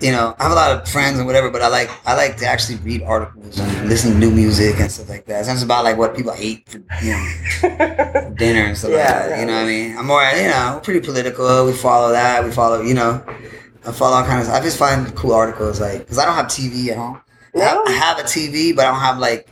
you 0.00 0.12
know, 0.12 0.34
I 0.38 0.42
have 0.44 0.52
a 0.52 0.54
lot 0.54 0.72
of 0.72 0.88
friends 0.88 1.18
and 1.18 1.26
whatever. 1.26 1.50
But 1.50 1.62
I 1.62 1.68
like 1.68 1.90
I 2.06 2.14
like 2.14 2.36
to 2.38 2.46
actually 2.46 2.76
read 2.78 3.02
articles 3.02 3.58
and 3.58 3.88
listen 3.88 4.12
to 4.12 4.18
new 4.18 4.30
music 4.30 4.78
and 4.80 4.90
stuff 4.90 5.08
like 5.08 5.26
that. 5.26 5.48
It's 5.48 5.62
about 5.62 5.84
like 5.84 5.96
what 5.96 6.14
people 6.16 6.34
ate 6.36 6.68
for 6.68 6.78
you 7.02 7.12
know 7.12 8.34
dinner 8.36 8.64
and 8.66 8.76
stuff 8.76 8.90
like 8.90 8.98
Yeah, 8.98 9.28
that. 9.28 9.40
You 9.40 9.46
know 9.46 9.54
what 9.54 9.62
I 9.62 9.66
mean? 9.66 9.96
I'm 9.96 10.06
more 10.06 10.22
you 10.22 10.48
know 10.48 10.80
pretty 10.82 11.00
political. 11.00 11.66
We 11.66 11.72
follow 11.72 12.10
that. 12.12 12.44
We 12.44 12.50
follow 12.50 12.82
you 12.82 12.94
know. 12.94 13.24
I 13.86 13.92
follow 13.92 14.16
all 14.16 14.24
kinds 14.24 14.48
of. 14.48 14.54
I 14.54 14.60
just 14.60 14.78
find 14.78 15.14
cool 15.14 15.32
articles 15.32 15.80
like 15.80 16.00
because 16.00 16.18
I 16.18 16.24
don't 16.24 16.34
have 16.34 16.46
TV 16.46 16.88
at 16.88 16.96
home. 16.96 17.20
I 17.54 17.58
No? 17.58 17.84
I 17.86 17.92
have 17.92 18.18
a 18.18 18.22
TV, 18.22 18.74
but 18.74 18.86
I 18.86 18.90
don't 18.90 19.00
have 19.00 19.18
like 19.18 19.48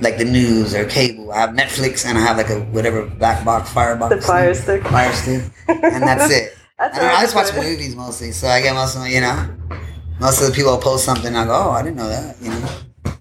like 0.00 0.18
the 0.18 0.24
news 0.24 0.74
or 0.74 0.84
cable. 0.84 1.32
I 1.32 1.40
have 1.40 1.50
Netflix 1.50 2.06
and 2.06 2.16
I 2.18 2.20
have 2.20 2.36
like 2.36 2.50
a 2.50 2.60
whatever 2.60 3.06
black 3.06 3.44
box 3.44 3.72
firebox. 3.72 4.14
the 4.14 4.22
fire 4.22 4.54
stick. 4.54 4.82
Fire 4.84 5.12
stick, 5.12 5.42
and 5.68 6.02
that's 6.02 6.30
it. 6.30 6.54
That's 6.78 6.96
I, 6.96 7.12
I 7.12 7.22
just 7.22 7.34
watch 7.34 7.52
movies 7.56 7.96
mostly, 7.96 8.30
so 8.30 8.46
I 8.46 8.62
get 8.62 8.72
most 8.72 8.94
of 8.94 9.00
my, 9.00 9.08
you 9.08 9.20
know, 9.20 9.48
most 10.20 10.40
of 10.40 10.46
the 10.46 10.52
people 10.54 10.70
will 10.70 10.78
post 10.78 11.04
something. 11.04 11.34
I 11.34 11.44
go, 11.44 11.50
oh, 11.50 11.70
I 11.70 11.82
didn't 11.82 11.96
know 11.96 12.08
that, 12.08 12.40
you 12.40 12.50
know. 12.50 12.68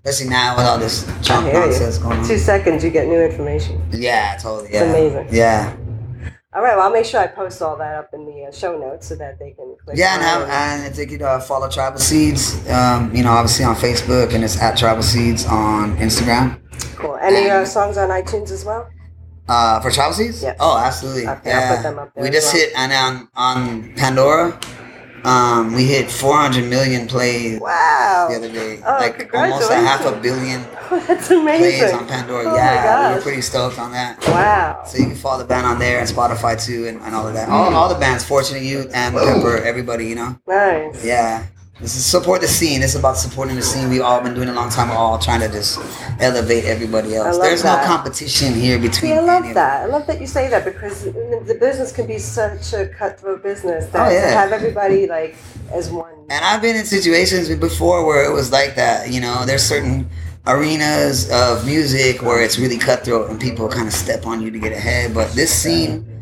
Especially 0.06 0.30
now 0.30 0.56
with 0.56 0.68
all 0.68 0.78
this 0.78 1.06
Trump 1.24 1.52
nonsense 1.52 1.98
going 1.98 2.20
on. 2.20 2.28
Two 2.28 2.38
seconds, 2.38 2.84
you 2.84 2.92
get 2.92 3.08
new 3.08 3.20
information. 3.20 3.82
Yeah, 3.92 4.38
totally. 4.38 4.72
Yeah. 4.72 4.84
amazing. 4.84 5.28
Yeah, 5.32 5.76
All 6.58 6.64
right. 6.64 6.76
Well, 6.76 6.88
I'll 6.88 6.92
make 6.92 7.06
sure 7.06 7.20
I 7.20 7.28
post 7.28 7.62
all 7.62 7.78
that 7.78 7.94
up 7.94 8.10
in 8.16 8.26
the 8.26 8.46
uh, 8.46 8.52
show 8.52 8.80
notes 8.80 9.06
so 9.06 9.16
that 9.18 9.38
they 9.38 9.52
can 9.52 9.76
click. 9.86 9.96
yeah, 9.96 10.16
and 10.16 10.24
on 10.24 10.50
have 10.50 10.50
and 10.50 10.88
if 10.88 10.96
they 10.96 11.06
could 11.06 11.22
uh, 11.22 11.40
follow 11.40 11.70
Tribal 11.70 12.00
Seeds, 12.00 12.68
um, 12.68 13.16
you 13.16 13.22
know, 13.22 13.30
obviously 13.30 13.64
on 13.64 13.76
Facebook, 13.76 14.34
and 14.34 14.44
it's 14.44 14.60
at 14.60 14.76
Tribal 14.76 15.04
Seeds 15.04 15.46
on 15.46 15.96
Instagram. 15.98 16.60
Cool. 16.96 17.16
Any 17.18 17.48
uh, 17.48 17.60
and- 17.60 17.68
songs 17.68 17.96
on 17.96 18.10
iTunes 18.10 18.50
as 18.50 18.66
well? 18.66 18.90
Uh, 19.48 19.80
for 19.82 19.92
Tribal 19.92 20.16
Seeds? 20.16 20.42
Yeah. 20.42 20.56
Oh, 20.60 20.80
absolutely. 20.80 21.28
Okay, 21.28 21.52
I'll 21.52 21.62
yeah. 21.62 21.76
put 21.76 21.84
them 21.84 22.00
up 22.00 22.12
there 22.16 22.24
we 22.24 22.32
just 22.32 22.52
well. 22.52 22.64
hit 22.64 22.74
and 22.76 22.92
on 22.92 23.30
on 23.36 23.94
Pandora. 23.94 24.60
Um, 25.28 25.74
we 25.74 25.84
hit 25.86 26.10
400 26.10 26.70
million 26.70 27.06
plays 27.06 27.60
Wow. 27.60 28.28
the 28.30 28.38
other 28.38 28.50
day. 28.52 28.80
Oh, 28.86 28.98
like 28.98 29.30
almost 29.34 29.70
a 29.70 29.76
half 29.76 30.06
a 30.06 30.14
billion 30.22 30.62
That's 30.90 31.28
plays 31.28 31.32
amazing. 31.32 31.96
on 31.96 32.08
Pandora. 32.08 32.46
Oh 32.48 32.56
yeah, 32.56 33.10
we 33.10 33.16
were 33.16 33.22
pretty 33.22 33.42
stoked 33.42 33.78
on 33.78 33.92
that. 33.92 34.20
Wow. 34.28 34.84
So 34.86 34.98
you 35.00 35.06
can 35.08 35.16
follow 35.16 35.40
the 35.40 35.46
band 35.46 35.68
on 35.68 35.80
there 35.80 36.00
and 36.00 36.08
Spotify 36.08 36.56
too, 36.64 36.88
and, 36.88 37.02
and 37.02 37.14
all 37.14 37.28
of 37.28 37.34
that. 37.34 37.50
All, 37.50 37.74
all 37.76 37.90
the 37.90 38.00
bands, 38.00 38.24
Fortunate 38.24 38.64
Youth 38.64 38.90
and 38.94 39.14
Pepper, 39.16 39.58
everybody, 39.58 40.06
you 40.08 40.16
know. 40.16 40.40
Nice. 40.48 41.04
Yeah. 41.04 41.46
This 41.80 41.96
is 41.96 42.04
support 42.06 42.42
the 42.42 42.48
scene. 42.48 42.82
This 42.82 42.96
is 42.96 43.00
about 43.00 43.18
supporting 43.18 43.56
the 43.56 43.62
scene. 43.62 43.88
We've 43.90 44.02
all 44.02 44.20
been 44.20 44.34
doing 44.34 44.48
it 44.48 44.52
a 44.52 44.56
long 44.56 44.72
time. 44.72 44.90
We're 44.90 44.96
all 44.96 45.20
trying 45.20 45.42
to 45.42 45.48
just 45.48 45.80
elevate 46.20 46.66
everybody 46.66 47.16
else. 47.16 47.38
There's 47.38 47.62
that. 47.62 47.82
no 47.82 47.88
competition 47.96 48.54
here 48.56 48.78
between. 48.78 49.12
See, 49.12 49.14
I 49.14 49.20
love 49.20 49.54
that. 49.54 49.82
I 49.84 49.86
love 49.86 50.08
that 50.08 50.20
you 50.20 50.26
say 50.26 50.50
that 50.50 50.66
because 50.66 51.04
the 51.04 51.58
business 51.60 51.92
can 51.92 52.08
be 52.08 52.18
such 52.18 52.74
a 52.74 52.88
cutthroat 52.88 53.44
business 53.44 53.86
that 53.92 54.08
Oh, 54.08 54.12
yeah. 54.12 54.22
to 54.22 54.28
have 54.32 54.52
everybody 54.54 55.06
like 55.06 55.36
as 55.72 55.92
one. 55.92 56.14
And 56.32 56.44
I've 56.44 56.64
been 56.64 56.76
in 56.76 56.86
situations 56.86 57.54
before 57.56 58.06
where 58.08 58.26
it 58.28 58.34
was 58.34 58.52
like 58.52 58.76
that. 58.76 59.12
You 59.12 59.22
know, 59.22 59.46
there's 59.46 59.64
certain 59.64 60.10
arenas 60.48 61.30
of 61.32 61.64
music 61.66 62.24
where 62.24 62.42
it's 62.42 62.58
really 62.58 62.78
cutthroat 62.78 63.30
and 63.30 63.40
people 63.40 63.70
kind 63.70 63.88
of 63.88 63.94
step 63.94 64.26
on 64.26 64.42
you 64.42 64.50
to 64.50 64.58
get 64.58 64.72
ahead. 64.72 65.14
But 65.14 65.32
this 65.34 65.52
scene 65.54 66.17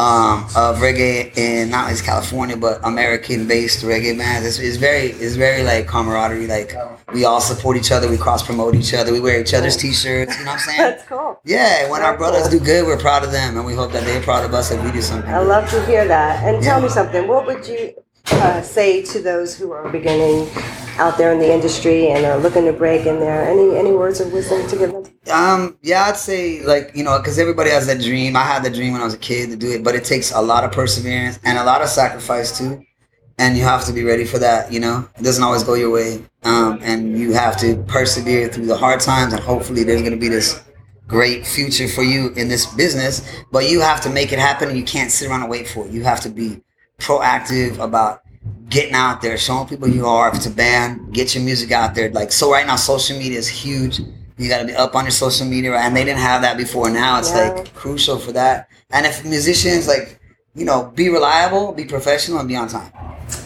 um, 0.00 0.44
of 0.56 0.78
reggae 0.78 1.36
in 1.36 1.68
not 1.70 1.90
just 1.90 2.04
California 2.04 2.56
but 2.56 2.80
American-based 2.84 3.84
reggae 3.84 4.16
bands 4.16 4.46
It's, 4.46 4.58
is 4.58 4.76
very 4.78 5.08
it's 5.24 5.36
very 5.36 5.62
like 5.62 5.86
camaraderie. 5.86 6.46
Like 6.46 6.74
we 7.12 7.24
all 7.24 7.40
support 7.40 7.76
each 7.76 7.92
other, 7.92 8.08
we 8.08 8.16
cross 8.16 8.42
promote 8.42 8.74
each 8.74 8.94
other, 8.94 9.12
we 9.12 9.20
wear 9.20 9.40
each 9.40 9.52
other's 9.52 9.76
t-shirts. 9.76 10.38
You 10.38 10.44
know 10.44 10.52
what 10.52 10.60
I'm 10.60 10.66
saying? 10.68 10.78
That's 10.78 11.04
cool. 11.04 11.40
Yeah, 11.44 11.90
when 11.90 12.00
our 12.02 12.16
brothers 12.16 12.48
cool. 12.48 12.58
do 12.58 12.64
good, 12.64 12.86
we're 12.86 12.98
proud 12.98 13.24
of 13.24 13.32
them, 13.32 13.56
and 13.56 13.66
we 13.66 13.74
hope 13.74 13.92
that 13.92 14.04
they're 14.04 14.22
proud 14.22 14.44
of 14.44 14.54
us 14.54 14.70
if 14.70 14.82
we 14.82 14.90
do 14.90 15.02
something. 15.02 15.30
I 15.30 15.40
good. 15.40 15.48
love 15.48 15.70
to 15.70 15.84
hear 15.86 16.06
that. 16.08 16.42
And 16.44 16.62
tell 16.62 16.80
me 16.80 16.88
something. 16.88 17.28
What 17.28 17.46
would 17.46 17.66
you 17.66 17.94
uh, 18.26 18.62
say 18.62 19.02
to 19.02 19.20
those 19.20 19.56
who 19.56 19.72
are 19.72 19.88
beginning 19.88 20.48
out 20.98 21.16
there 21.16 21.32
in 21.32 21.38
the 21.38 21.52
industry 21.52 22.08
and 22.08 22.24
are 22.24 22.38
looking 22.38 22.64
to 22.66 22.72
break 22.72 23.06
in 23.06 23.18
there? 23.20 23.42
Any 23.48 23.76
any 23.76 23.92
words 23.92 24.20
of 24.20 24.32
wisdom 24.32 24.66
to 24.68 24.76
give 24.76 24.92
them? 24.92 25.04
Um, 25.32 25.78
yeah, 25.82 26.04
I'd 26.04 26.16
say 26.16 26.62
like 26.64 26.92
you 26.94 27.04
know, 27.04 27.18
because 27.18 27.38
everybody 27.38 27.70
has 27.70 27.86
that 27.86 28.00
dream. 28.00 28.36
I 28.36 28.44
had 28.44 28.62
the 28.62 28.70
dream 28.70 28.92
when 28.92 29.00
I 29.00 29.04
was 29.04 29.14
a 29.14 29.18
kid 29.18 29.50
to 29.50 29.56
do 29.56 29.72
it, 29.72 29.84
but 29.84 29.94
it 29.94 30.04
takes 30.04 30.32
a 30.32 30.40
lot 30.40 30.64
of 30.64 30.72
perseverance 30.72 31.38
and 31.44 31.58
a 31.58 31.64
lot 31.64 31.82
of 31.82 31.88
sacrifice 31.88 32.56
too. 32.56 32.84
And 33.38 33.56
you 33.56 33.64
have 33.64 33.86
to 33.86 33.92
be 33.92 34.04
ready 34.04 34.26
for 34.26 34.38
that. 34.38 34.70
You 34.70 34.80
know, 34.80 35.08
it 35.18 35.22
doesn't 35.22 35.42
always 35.42 35.64
go 35.64 35.74
your 35.74 35.90
way. 35.90 36.22
Um, 36.42 36.78
and 36.82 37.18
you 37.18 37.32
have 37.32 37.56
to 37.58 37.82
persevere 37.88 38.48
through 38.48 38.66
the 38.66 38.76
hard 38.76 39.00
times, 39.00 39.32
and 39.32 39.42
hopefully, 39.42 39.82
there's 39.84 40.02
gonna 40.02 40.16
be 40.16 40.28
this 40.28 40.62
great 41.06 41.46
future 41.46 41.88
for 41.88 42.02
you 42.02 42.28
in 42.34 42.48
this 42.48 42.66
business. 42.74 43.26
But 43.50 43.68
you 43.68 43.80
have 43.80 44.00
to 44.02 44.10
make 44.10 44.32
it 44.32 44.38
happen, 44.38 44.68
and 44.68 44.78
you 44.78 44.84
can't 44.84 45.10
sit 45.10 45.28
around 45.28 45.42
and 45.42 45.50
wait 45.50 45.68
for 45.68 45.86
it. 45.86 45.92
You 45.92 46.02
have 46.04 46.20
to 46.20 46.28
be 46.28 46.62
proactive 47.00 47.78
about 47.78 48.22
getting 48.68 48.94
out 48.94 49.20
there, 49.20 49.36
showing 49.36 49.66
people 49.66 49.88
who 49.88 49.94
you 49.94 50.06
are. 50.06 50.28
If 50.28 50.36
it's 50.36 50.46
a 50.46 50.50
band, 50.50 51.12
get 51.12 51.34
your 51.34 51.42
music 51.44 51.72
out 51.72 51.94
there. 51.94 52.10
Like 52.10 52.30
so, 52.32 52.50
right 52.52 52.66
now, 52.66 52.76
social 52.76 53.18
media 53.18 53.38
is 53.38 53.48
huge. 53.48 54.00
You 54.38 54.48
got 54.48 54.60
to 54.60 54.66
be 54.66 54.74
up 54.74 54.94
on 54.94 55.04
your 55.04 55.10
social 55.10 55.46
media, 55.46 55.74
and 55.76 55.94
they 55.94 56.04
didn't 56.04 56.20
have 56.20 56.42
that 56.42 56.56
before. 56.56 56.88
Now 56.88 57.18
it's 57.18 57.30
Yeah. 57.30 57.50
like 57.50 57.74
crucial 57.74 58.18
for 58.18 58.32
that. 58.32 58.68
And 58.90 59.04
if 59.06 59.24
musicians 59.24 59.86
like, 59.86 60.18
you 60.54 60.64
know, 60.64 60.92
be 60.94 61.08
reliable, 61.08 61.72
be 61.72 61.84
professional, 61.84 62.38
and 62.38 62.48
be 62.48 62.56
on 62.56 62.68
time. 62.68 62.92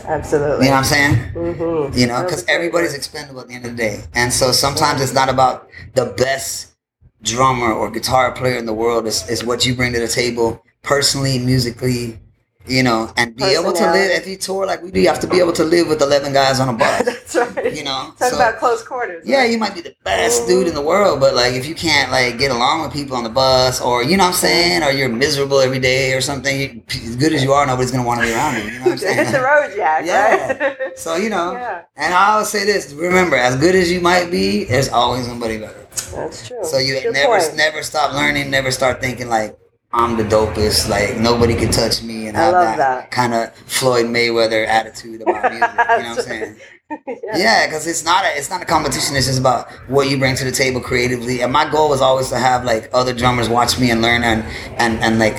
Absolutely. 0.07 0.67
You 0.67 0.71
know 0.71 0.77
what 0.77 0.79
I'm 0.79 0.85
saying? 0.85 1.15
Mm-hmm. 1.35 1.99
You 1.99 2.07
know, 2.07 2.23
because 2.23 2.45
everybody's 2.47 2.95
expendable 2.95 3.41
at 3.41 3.49
the 3.49 3.55
end 3.55 3.65
of 3.67 3.73
the 3.73 3.77
day. 3.77 4.05
And 4.15 4.33
so 4.33 4.53
sometimes 4.53 5.03
it's 5.03 5.13
not 5.13 5.29
about 5.29 5.69
the 5.95 6.07
best 6.17 6.75
drummer 7.23 7.73
or 7.73 7.91
guitar 7.91 8.33
player 8.33 8.57
in 8.57 8.67
the 8.67 8.73
world. 8.73 9.07
It's, 9.07 9.29
it's 9.29 9.43
what 9.43 9.67
you 9.67 9.75
bring 9.75 9.93
to 9.95 10.01
the 10.01 10.09
table 10.09 10.63
personally, 10.83 11.39
musically, 11.39 12.21
you 12.67 12.83
know, 12.83 13.13
and 13.17 13.37
be 13.37 13.45
able 13.45 13.73
to 13.73 13.91
live. 13.93 14.11
If 14.13 14.27
you 14.27 14.37
tour 14.37 14.65
like 14.67 14.83
we 14.83 14.91
do, 14.91 15.01
you 15.01 15.09
have 15.09 15.21
to 15.21 15.27
be 15.27 15.39
able 15.39 15.53
to 15.53 15.65
live 15.65 15.89
with 15.89 16.01
11 16.01 16.33
guys 16.33 16.61
on 16.61 16.69
a 16.69 16.73
bus. 16.73 17.05
That's 17.05 17.35
right. 17.37 17.75
You 17.75 17.85
know, 17.85 18.13
Talk 18.19 18.31
so- 18.31 18.37
about 18.37 18.59
close 18.59 18.83
quarters. 18.83 19.23
Yeah, 19.27 19.39
right? 19.41 19.51
you 19.51 19.59
might 19.59 19.75
be 19.75 19.81
the 19.83 19.95
best 20.05 20.47
dude 20.47 20.67
in 20.69 20.75
the 20.75 20.81
world, 20.81 21.21
but 21.21 21.35
like 21.35 21.55
if 21.55 21.67
you 21.67 21.75
can't 21.75 22.11
like 22.11 22.39
get 22.39 22.51
along 22.51 22.83
with 22.83 22.93
people 22.93 23.17
on 23.17 23.25
the 23.25 23.31
bus, 23.31 23.81
or 23.81 24.03
you 24.03 24.17
know 24.17 24.25
what 24.25 24.29
I'm 24.31 24.35
saying, 24.35 24.83
or 24.83 24.91
you're 24.91 25.09
miserable 25.09 25.61
every 25.61 25.79
day 25.79 26.15
or 26.15 26.21
something, 26.21 26.83
as 26.89 27.17
good 27.17 27.33
as 27.35 27.43
you 27.43 27.53
are, 27.53 27.67
nobody's 27.67 27.91
gonna 27.91 28.07
want 28.07 28.21
to 28.21 28.27
be 28.27 28.33
around 28.33 28.57
you. 28.57 28.65
You 28.65 28.79
know 28.79 28.85
what 28.85 28.93
I'm 28.93 28.99
saying? 29.07 29.17
Hit 29.27 29.33
the 29.33 29.41
road, 29.41 29.73
Jack. 29.77 30.05
Yeah. 30.07 30.53
Right? 30.59 30.79
So 30.97 31.17
you 31.17 31.29
know, 31.29 31.53
Yeah. 31.53 31.83
and 31.97 32.15
I 32.15 32.33
always 32.33 32.49
say 32.49 32.65
this: 32.65 32.93
remember, 32.93 33.37
as 33.37 33.57
good 33.57 33.75
as 33.75 33.91
you 33.91 34.01
might 34.01 34.31
be, 34.31 34.65
there's 34.65 34.89
always 34.89 35.27
somebody 35.27 35.59
better. 35.59 35.87
That's 36.15 36.47
true. 36.49 36.63
So 36.65 36.79
you 36.79 37.01
Good 37.03 37.13
never, 37.15 37.39
point. 37.39 37.57
never 37.57 37.83
stop 37.83 38.13
learning, 38.15 38.49
never 38.51 38.71
start 38.71 39.01
thinking 39.01 39.29
like 39.29 39.59
I'm 39.97 40.17
the 40.17 40.25
dopest, 40.25 40.89
like 40.89 41.17
nobody 41.19 41.55
can 41.55 41.71
touch 41.71 42.03
me, 42.03 42.27
and 42.27 42.37
I 42.37 42.41
have 42.41 42.53
that, 42.55 42.77
that. 42.79 43.11
kind 43.13 43.33
of 43.33 43.55
Floyd 43.55 44.07
Mayweather 44.07 44.67
attitude 44.67 45.23
about 45.23 45.43
music. 45.53 45.55
you 45.55 45.61
know 45.61 46.09
what 46.11 46.19
I'm 46.19 46.23
saying? 46.25 46.57
yeah. 46.91 47.37
Yeah, 47.37 47.67
because 47.67 47.87
it's 47.87 48.05
not 48.05 48.25
a 48.25 48.37
it's 48.37 48.51
not 48.51 48.61
a 48.61 48.65
competition. 48.65 49.15
It's 49.15 49.27
just 49.27 49.39
about 49.39 49.71
what 49.89 50.11
you 50.11 50.19
bring 50.19 50.35
to 50.35 50.45
the 50.45 50.51
table 50.51 50.81
creatively. 50.81 51.43
And 51.43 51.53
my 51.53 51.71
goal 51.71 51.89
was 51.89 52.01
always 52.01 52.29
to 52.31 52.39
have 52.39 52.65
like 52.65 52.91
other 52.93 53.15
drummers 53.15 53.49
watch 53.49 53.79
me 53.79 53.91
and 53.93 54.03
learn 54.03 54.25
and 54.25 54.43
and 54.79 54.99
and 54.99 55.21
like 55.21 55.37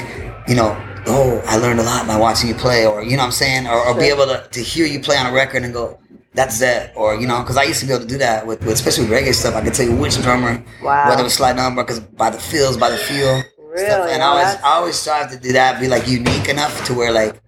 you 0.47 0.55
know 0.55 0.71
oh 1.07 1.41
I 1.45 1.57
learned 1.57 1.81
a 1.81 1.83
lot 1.83 2.07
by 2.07 2.17
watching 2.17 2.47
you 2.49 2.55
play 2.55 2.85
or 2.85 3.03
you 3.03 3.11
know 3.11 3.23
what 3.23 3.25
I'm 3.27 3.31
saying 3.33 3.67
or, 3.67 3.77
or 3.87 3.93
be 3.93 4.05
able 4.05 4.25
to, 4.25 4.47
to 4.51 4.59
hear 4.61 4.85
you 4.87 4.99
play 5.01 5.17
on 5.17 5.25
a 5.27 5.33
record 5.33 5.63
and 5.63 5.73
go 5.73 5.99
that's 6.33 6.59
that 6.59 6.93
or 6.95 7.15
you 7.15 7.27
know 7.27 7.41
because 7.41 7.57
I 7.57 7.63
used 7.63 7.79
to 7.81 7.85
be 7.85 7.93
able 7.93 8.03
to 8.03 8.09
do 8.09 8.17
that 8.17 8.47
with, 8.47 8.61
with 8.61 8.73
especially 8.73 9.05
with 9.07 9.13
reggae 9.13 9.33
stuff. 9.33 9.53
I 9.53 9.61
could 9.61 9.73
tell 9.73 9.85
you 9.85 9.95
which 9.95 10.19
drummer 10.21 10.63
Wow. 10.81 11.09
whether 11.09 11.21
it 11.21 11.25
was 11.25 11.33
Sly 11.35 11.53
Dunbar 11.53 11.83
because 11.83 11.99
by 11.99 12.29
the 12.31 12.39
feels 12.39 12.75
by 12.77 12.89
the 12.89 12.97
feel 12.97 13.43
stuff. 13.77 13.99
Really? 14.01 14.13
And 14.13 14.21
oh, 14.21 14.25
I 14.25 14.29
always 14.29 14.55
I 14.63 14.69
always 14.73 14.95
strive 14.95 15.31
to 15.31 15.37
do 15.37 15.53
that 15.53 15.79
be 15.79 15.87
like 15.87 16.07
unique 16.07 16.47
enough 16.49 16.85
to 16.85 16.93
where 16.93 17.11
like. 17.11 17.41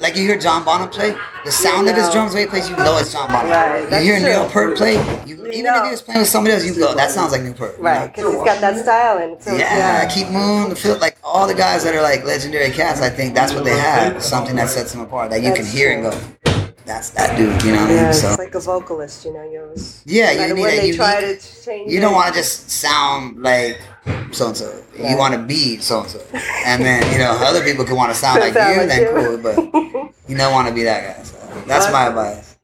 Like 0.00 0.16
you 0.16 0.22
hear 0.22 0.38
John 0.38 0.64
Bonham 0.64 0.88
play, 0.88 1.14
the 1.44 1.52
sound 1.52 1.86
of 1.90 1.94
his 1.94 2.08
drums 2.08 2.32
way 2.32 2.40
he 2.40 2.46
plays, 2.46 2.70
you 2.70 2.74
know 2.78 2.96
it's 2.96 3.12
John 3.12 3.28
Bonham. 3.28 3.50
Right, 3.50 3.82
You 4.02 4.12
hear 4.14 4.18
true. 4.18 4.28
Neil 4.30 4.48
Peart 4.48 4.78
play, 4.78 4.94
you, 5.26 5.36
You 5.36 5.46
even 5.48 5.64
know. 5.64 5.76
if 5.80 5.84
he 5.84 5.90
was 5.90 6.00
playing 6.00 6.20
with 6.20 6.28
somebody 6.30 6.54
else, 6.54 6.64
you 6.64 6.74
go, 6.74 6.94
that 6.94 7.10
sounds 7.10 7.32
like 7.32 7.42
Neil 7.42 7.52
Peart. 7.52 7.74
you 7.76 7.84
Right, 7.84 8.00
know? 8.00 8.06
because 8.06 8.32
he's 8.34 8.44
got 8.44 8.60
that 8.62 8.78
style 8.82 9.18
and 9.18 9.42
so 9.42 9.54
Yeah, 9.54 10.08
Keith 10.08 10.30
Moon, 10.30 10.70
the 10.70 10.74
feel 10.76 10.96
like 11.00 11.18
all 11.22 11.46
the 11.46 11.52
guys 11.52 11.84
that 11.84 11.94
are 11.94 12.00
like 12.00 12.24
legendary 12.24 12.70
cats, 12.70 13.02
I 13.02 13.10
think 13.10 13.34
that's 13.34 13.52
what 13.52 13.64
they 13.64 13.76
have. 13.76 14.22
Something 14.22 14.56
that 14.56 14.70
sets 14.70 14.90
them 14.92 15.02
apart 15.02 15.28
that 15.32 15.42
you 15.42 15.52
can 15.52 15.64
That's 15.64 15.72
hear 15.74 15.92
and 15.92 16.02
go, 16.04 16.18
that's 16.86 17.10
that 17.10 17.36
dude, 17.36 17.62
you 17.62 17.72
know 17.72 17.82
what 17.82 17.90
I 17.90 17.94
mean? 17.94 18.04
it's 18.06 18.22
So 18.22 18.36
like 18.38 18.54
a 18.54 18.60
vocalist, 18.60 19.26
you 19.26 19.34
know. 19.34 19.42
You 19.44 19.64
always, 19.64 20.00
Yeah, 20.06 20.32
no 20.32 20.46
you 20.46 20.54
need 20.54 20.60
when 20.62 20.72
a 20.72 20.76
they 20.80 20.92
try 20.92 21.20
unique- 21.20 21.40
to 21.42 21.62
change. 21.62 21.92
you 21.92 22.00
don't 22.00 22.14
want 22.14 22.28
to 22.28 22.40
just 22.40 22.70
sound 22.70 23.42
like 23.42 23.78
so 24.32 24.48
and 24.48 24.56
so. 24.56 24.82
You 24.96 25.16
want 25.16 25.34
to 25.34 25.40
be 25.42 25.78
so 25.78 26.00
and 26.00 26.08
so. 26.10 26.20
And 26.66 26.82
then, 26.84 27.10
you 27.12 27.18
know, 27.18 27.32
other 27.40 27.64
people 27.64 27.84
can 27.84 27.96
want 27.96 28.12
to 28.12 28.18
sound 28.18 28.40
like 28.40 28.54
Sound 28.54 28.74
you, 28.74 28.80
like 28.80 28.88
then 28.88 29.02
you. 29.02 29.08
cool, 29.26 29.38
but 29.38 30.14
you 30.28 30.36
don't 30.36 30.52
want 30.52 30.68
to 30.68 30.74
be 30.74 30.82
that 30.84 31.16
guy. 31.16 31.22
So 31.22 31.36
that's 31.66 31.90
my 31.92 32.08
advice. 32.08 32.58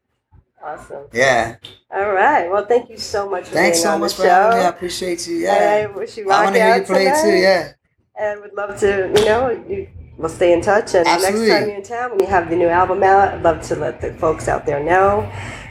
Awesome. 0.62 1.05
Yeah. 1.12 1.57
All 1.90 2.12
right. 2.12 2.48
Well, 2.50 2.66
thank 2.66 2.90
you 2.90 2.98
so 2.98 3.29
much 3.29 3.44
for 3.46 3.55
Thanks 3.55 3.83
so 3.83 3.98
much 3.98 4.14
for 4.14 4.24
having 4.24 4.59
me. 4.59 4.64
I 4.64 4.68
appreciate 4.68 5.26
you. 5.26 5.48
And 5.48 5.90
I 5.92 5.96
wish 5.96 6.16
you 6.18 6.24
I 6.24 6.29
rock 6.29 6.44
want 6.44 6.57
to 6.57 6.62
hear 6.62 6.76
you 6.76 6.83
play 6.85 7.05
tonight. 7.07 7.22
too. 7.22 7.37
Yeah. 7.37 7.72
And 8.20 8.40
would 8.42 8.53
love 8.53 8.79
to, 8.81 9.11
you 9.16 9.24
know, 9.24 9.50
you, 9.68 9.88
we'll 10.18 10.29
stay 10.29 10.53
in 10.53 10.61
touch. 10.61 10.94
And 10.94 11.09
Absolutely. 11.09 11.48
next 11.48 11.61
time 11.61 11.68
you're 11.68 11.76
in 11.79 11.83
town, 11.83 12.11
when 12.11 12.20
you 12.20 12.26
have 12.26 12.50
the 12.50 12.57
new 12.57 12.68
album 12.68 13.03
out, 13.03 13.29
I'd 13.29 13.42
love 13.42 13.62
to 13.68 13.76
let 13.76 14.03
the 14.03 14.12
folks 14.14 14.46
out 14.48 14.66
there 14.66 14.85
know. 14.85 15.22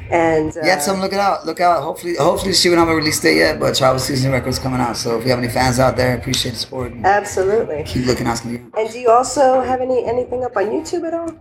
And 0.09 0.55
uh, 0.57 0.61
Yeah, 0.63 0.79
some 0.79 0.99
look 0.99 1.13
it 1.13 1.19
out. 1.19 1.45
Look 1.45 1.59
out. 1.59 1.83
Hopefully, 1.83 2.15
hopefully, 2.15 2.53
she 2.53 2.69
won't 2.69 2.79
have 2.79 2.89
a 2.89 2.95
release 2.95 3.19
date 3.19 3.37
yet, 3.37 3.59
but 3.59 3.75
Travel 3.75 3.99
Season 3.99 4.31
Records 4.31 4.59
coming 4.59 4.79
out. 4.79 4.97
So 4.97 5.17
if 5.17 5.23
you 5.23 5.29
have 5.29 5.39
any 5.39 5.49
fans 5.49 5.79
out 5.79 5.95
there, 5.95 6.17
appreciate 6.17 6.51
the 6.51 6.57
support. 6.57 6.93
absolutely. 7.03 7.83
Keep 7.83 8.05
looking 8.05 8.27
out. 8.27 8.39
for 8.39 8.49
you. 8.49 8.71
And 8.77 8.89
do 8.91 8.99
you 8.99 9.09
also 9.11 9.61
have 9.61 9.81
any 9.81 10.05
anything 10.05 10.43
up 10.43 10.55
on 10.57 10.65
YouTube 10.65 11.07
at 11.07 11.13
all? 11.13 11.31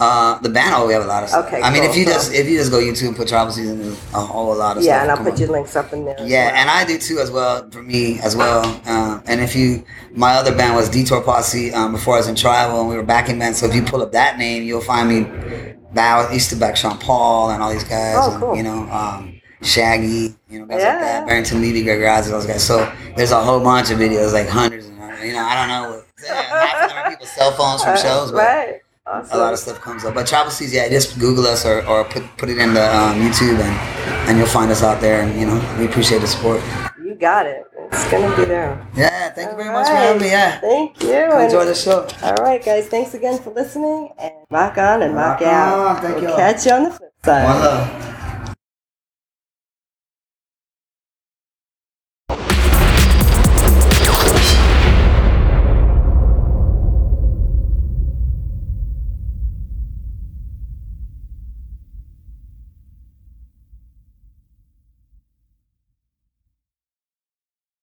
Uh, 0.00 0.38
the 0.40 0.48
band, 0.48 0.74
oh, 0.74 0.86
we 0.86 0.92
have 0.92 1.04
a 1.04 1.06
lot 1.06 1.22
of 1.22 1.28
stuff. 1.28 1.46
Okay, 1.46 1.62
I 1.62 1.70
mean, 1.72 1.82
cool, 1.82 1.90
if 1.90 1.96
you 1.96 2.04
cool. 2.04 2.14
just 2.14 2.32
if 2.34 2.48
you 2.48 2.58
just 2.58 2.70
go 2.70 2.78
YouTube 2.78 3.08
and 3.08 3.16
put 3.16 3.28
Travel 3.28 3.52
Season, 3.52 3.78
there's 3.78 3.98
a 4.14 4.20
whole 4.20 4.54
lot 4.56 4.76
of 4.76 4.82
stuff. 4.82 4.92
Yeah, 4.92 5.02
and 5.02 5.10
I'll 5.10 5.16
come 5.16 5.26
put 5.26 5.34
up. 5.34 5.40
your 5.40 5.48
links 5.50 5.76
up 5.76 5.92
in 5.92 6.04
there. 6.04 6.16
Yeah, 6.20 6.46
well. 6.46 6.54
and 6.56 6.70
I 6.70 6.84
do 6.84 6.98
too 6.98 7.18
as 7.20 7.30
well 7.30 7.68
for 7.70 7.82
me 7.82 8.18
as 8.20 8.34
well. 8.34 8.64
Um, 8.86 9.22
and 9.26 9.40
if 9.40 9.54
you, 9.54 9.84
my 10.12 10.32
other 10.34 10.54
band 10.54 10.74
was 10.74 10.88
Detour 10.88 11.22
Posse 11.22 11.72
um, 11.72 11.92
before 11.92 12.14
I 12.14 12.18
was 12.18 12.28
in 12.28 12.34
Tribal, 12.34 12.80
and 12.80 12.88
we 12.88 12.96
were 12.96 13.02
backing 13.04 13.38
bands. 13.38 13.58
So 13.58 13.66
if 13.66 13.74
you 13.74 13.82
pull 13.82 14.02
up 14.02 14.12
that 14.12 14.36
name, 14.38 14.64
you'll 14.64 14.80
find 14.80 15.08
me. 15.08 15.74
I 15.96 16.32
used 16.32 16.50
to 16.50 16.56
back 16.56 16.76
Sean 16.76 16.98
Paul 16.98 17.50
and 17.50 17.62
all 17.62 17.72
these 17.72 17.84
guys. 17.84 18.16
Oh, 18.18 18.32
and, 18.32 18.40
cool. 18.42 18.56
You 18.56 18.64
know, 18.64 18.90
um, 18.90 19.40
Shaggy. 19.62 20.34
You 20.50 20.60
know, 20.60 20.66
guys 20.66 20.80
Yeah, 20.80 20.88
like 20.94 21.00
that. 21.00 21.20
yeah. 21.20 21.24
Barrington 21.24 21.60
Levy, 21.60 21.82
Greg 21.84 22.00
Raz, 22.00 22.28
those 22.28 22.46
guys. 22.46 22.62
So 22.64 22.92
there's 23.16 23.30
a 23.30 23.40
whole 23.42 23.60
bunch 23.60 23.90
of 23.90 23.98
videos, 23.98 24.32
like 24.32 24.48
hundreds 24.48 24.86
and 24.86 24.98
hundreds. 24.98 25.24
You 25.24 25.32
know, 25.34 25.44
I 25.44 25.54
don't 25.54 25.68
know. 25.68 25.96
What, 25.96 26.06
yeah, 26.24 26.42
half 26.42 26.82
of 26.84 26.88
them 26.90 26.98
are 26.98 27.10
people's 27.10 27.30
cell 27.32 27.52
phones 27.52 27.82
from 27.82 27.92
Uh, 27.94 27.96
shows, 27.96 28.32
but 28.32 28.38
right. 28.38 28.80
Awesome. 29.06 29.36
a 29.36 29.40
lot 29.40 29.52
of 29.52 29.58
stuff 29.58 29.80
comes 29.82 30.02
up. 30.04 30.14
But 30.14 30.26
Tribal 30.26 30.50
Seeds, 30.50 30.72
yeah, 30.72 30.88
just 30.88 31.18
Google 31.20 31.44
us 31.46 31.66
or, 31.66 31.86
or 31.86 32.04
put 32.04 32.22
put 32.38 32.48
it 32.48 32.56
in 32.56 32.72
the 32.72 32.82
um, 32.96 33.20
YouTube 33.20 33.60
and 33.60 34.28
and 34.28 34.38
you'll 34.38 34.46
find 34.46 34.70
us 34.70 34.82
out 34.82 35.00
there. 35.02 35.22
And 35.22 35.38
you 35.38 35.46
know, 35.46 35.76
we 35.78 35.84
appreciate 35.84 36.20
the 36.20 36.26
support. 36.26 36.62
You 37.04 37.14
got 37.14 37.44
it. 37.46 37.64
It's 37.92 38.10
gonna 38.10 38.34
be 38.34 38.46
there. 38.46 38.80
Yeah, 38.96 39.28
thank 39.30 39.50
you 39.50 39.56
very 39.58 39.70
much 39.70 39.86
for 39.88 39.94
having 39.94 40.22
me. 40.22 40.28
Yeah, 40.30 40.58
Thank 40.58 41.02
you. 41.02 41.08
Come 41.12 41.32
And- 41.32 41.44
enjoy 41.44 41.66
the 41.66 41.74
show. 41.74 42.08
all 42.22 42.34
right, 42.36 42.64
guys. 42.64 42.86
Thanks 42.88 43.12
again 43.12 43.38
for 43.42 43.50
listening. 43.50 44.08
And 44.18 44.32
rock 44.50 44.78
on 44.78 45.02
and 45.02 45.14
rock, 45.14 45.40
Rock 45.40 45.42
out. 45.52 45.78
on. 45.96 46.02
Thank 46.02 46.14
we'll 46.22 46.30
you. 46.30 46.36
catch 46.36 46.64
you 46.64 46.72
on 46.72 46.84
the 46.84 46.90
flip 46.90 47.12
side. 47.24 47.44
One 47.44 47.60
love. 47.60 48.10